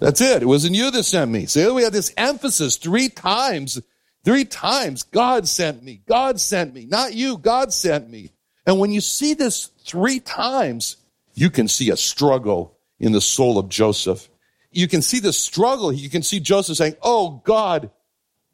That's 0.00 0.20
it. 0.20 0.42
It 0.42 0.46
wasn't 0.46 0.74
you 0.74 0.90
that 0.90 1.04
sent 1.04 1.30
me. 1.30 1.46
See, 1.46 1.70
we 1.70 1.82
had 1.82 1.92
this 1.92 2.12
emphasis 2.16 2.76
three 2.76 3.08
times. 3.08 3.80
Three 4.24 4.44
times, 4.44 5.02
God 5.02 5.46
sent 5.46 5.82
me. 5.82 6.00
God 6.06 6.40
sent 6.40 6.74
me. 6.74 6.86
Not 6.86 7.14
you. 7.14 7.38
God 7.38 7.72
sent 7.72 8.10
me. 8.10 8.32
And 8.66 8.78
when 8.80 8.90
you 8.90 9.00
see 9.00 9.34
this 9.34 9.66
three 9.84 10.18
times, 10.18 10.96
you 11.34 11.50
can 11.50 11.68
see 11.68 11.90
a 11.90 11.96
struggle 11.96 12.76
in 12.98 13.12
the 13.12 13.20
soul 13.20 13.58
of 13.58 13.68
Joseph. 13.68 14.28
You 14.74 14.88
can 14.88 15.02
see 15.02 15.20
the 15.20 15.32
struggle. 15.32 15.92
You 15.92 16.10
can 16.10 16.22
see 16.22 16.40
Joseph 16.40 16.76
saying, 16.76 16.96
Oh 17.00 17.40
God, 17.44 17.90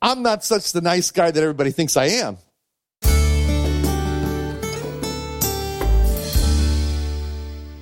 I'm 0.02 0.22
not 0.22 0.44
such 0.44 0.72
the 0.72 0.83
nice 0.83 1.11
guy 1.11 1.30
that 1.30 1.42
everybody 1.42 1.70
thinks 1.70 1.96
I 1.96 2.06
am. 2.06 2.37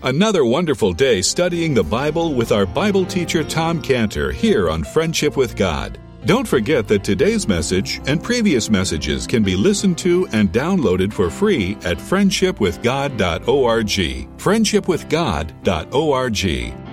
Another 0.00 0.44
wonderful 0.44 0.92
day 0.92 1.20
studying 1.20 1.74
the 1.74 1.82
Bible 1.82 2.32
with 2.32 2.52
our 2.52 2.64
Bible 2.64 3.04
teacher 3.04 3.42
Tom 3.42 3.82
Cantor 3.82 4.30
here 4.30 4.70
on 4.70 4.84
Friendship 4.84 5.36
with 5.36 5.56
God. 5.56 5.98
Don't 6.24 6.46
forget 6.46 6.86
that 6.88 7.02
today's 7.02 7.48
message 7.48 8.00
and 8.06 8.22
previous 8.22 8.70
messages 8.70 9.26
can 9.26 9.42
be 9.42 9.56
listened 9.56 9.98
to 9.98 10.28
and 10.32 10.52
downloaded 10.52 11.12
for 11.12 11.30
free 11.30 11.76
at 11.84 11.98
friendshipwithgod.org. 11.98 13.88
Friendshipwithgod.org. 14.38 16.87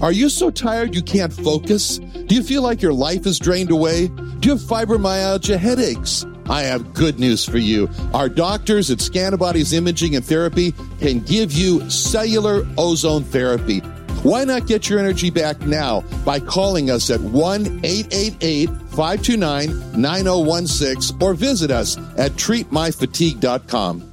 Are 0.00 0.12
you 0.12 0.28
so 0.28 0.50
tired 0.50 0.94
you 0.94 1.02
can't 1.02 1.32
focus? 1.32 1.98
Do 1.98 2.34
you 2.34 2.42
feel 2.42 2.62
like 2.62 2.82
your 2.82 2.92
life 2.92 3.26
is 3.26 3.38
drained 3.38 3.70
away? 3.70 4.08
Do 4.08 4.48
you 4.48 4.56
have 4.56 4.60
fibromyalgia 4.60 5.58
headaches? 5.58 6.26
I 6.48 6.62
have 6.62 6.94
good 6.94 7.18
news 7.18 7.44
for 7.44 7.58
you. 7.58 7.88
Our 8.14 8.28
doctors 8.28 8.90
at 8.90 8.98
Scantibodies 8.98 9.72
Imaging 9.72 10.16
and 10.16 10.24
Therapy 10.24 10.72
can 11.00 11.20
give 11.20 11.52
you 11.52 11.88
cellular 11.90 12.66
ozone 12.76 13.24
therapy. 13.24 13.80
Why 14.22 14.44
not 14.44 14.66
get 14.66 14.88
your 14.88 14.98
energy 14.98 15.30
back 15.30 15.60
now 15.60 16.00
by 16.24 16.40
calling 16.40 16.90
us 16.90 17.10
at 17.10 17.20
1 17.20 17.80
888 17.84 18.68
529 18.68 20.00
9016 20.00 21.16
or 21.22 21.34
visit 21.34 21.70
us 21.70 21.96
at 22.16 22.32
treatmyfatigue.com. 22.32 24.07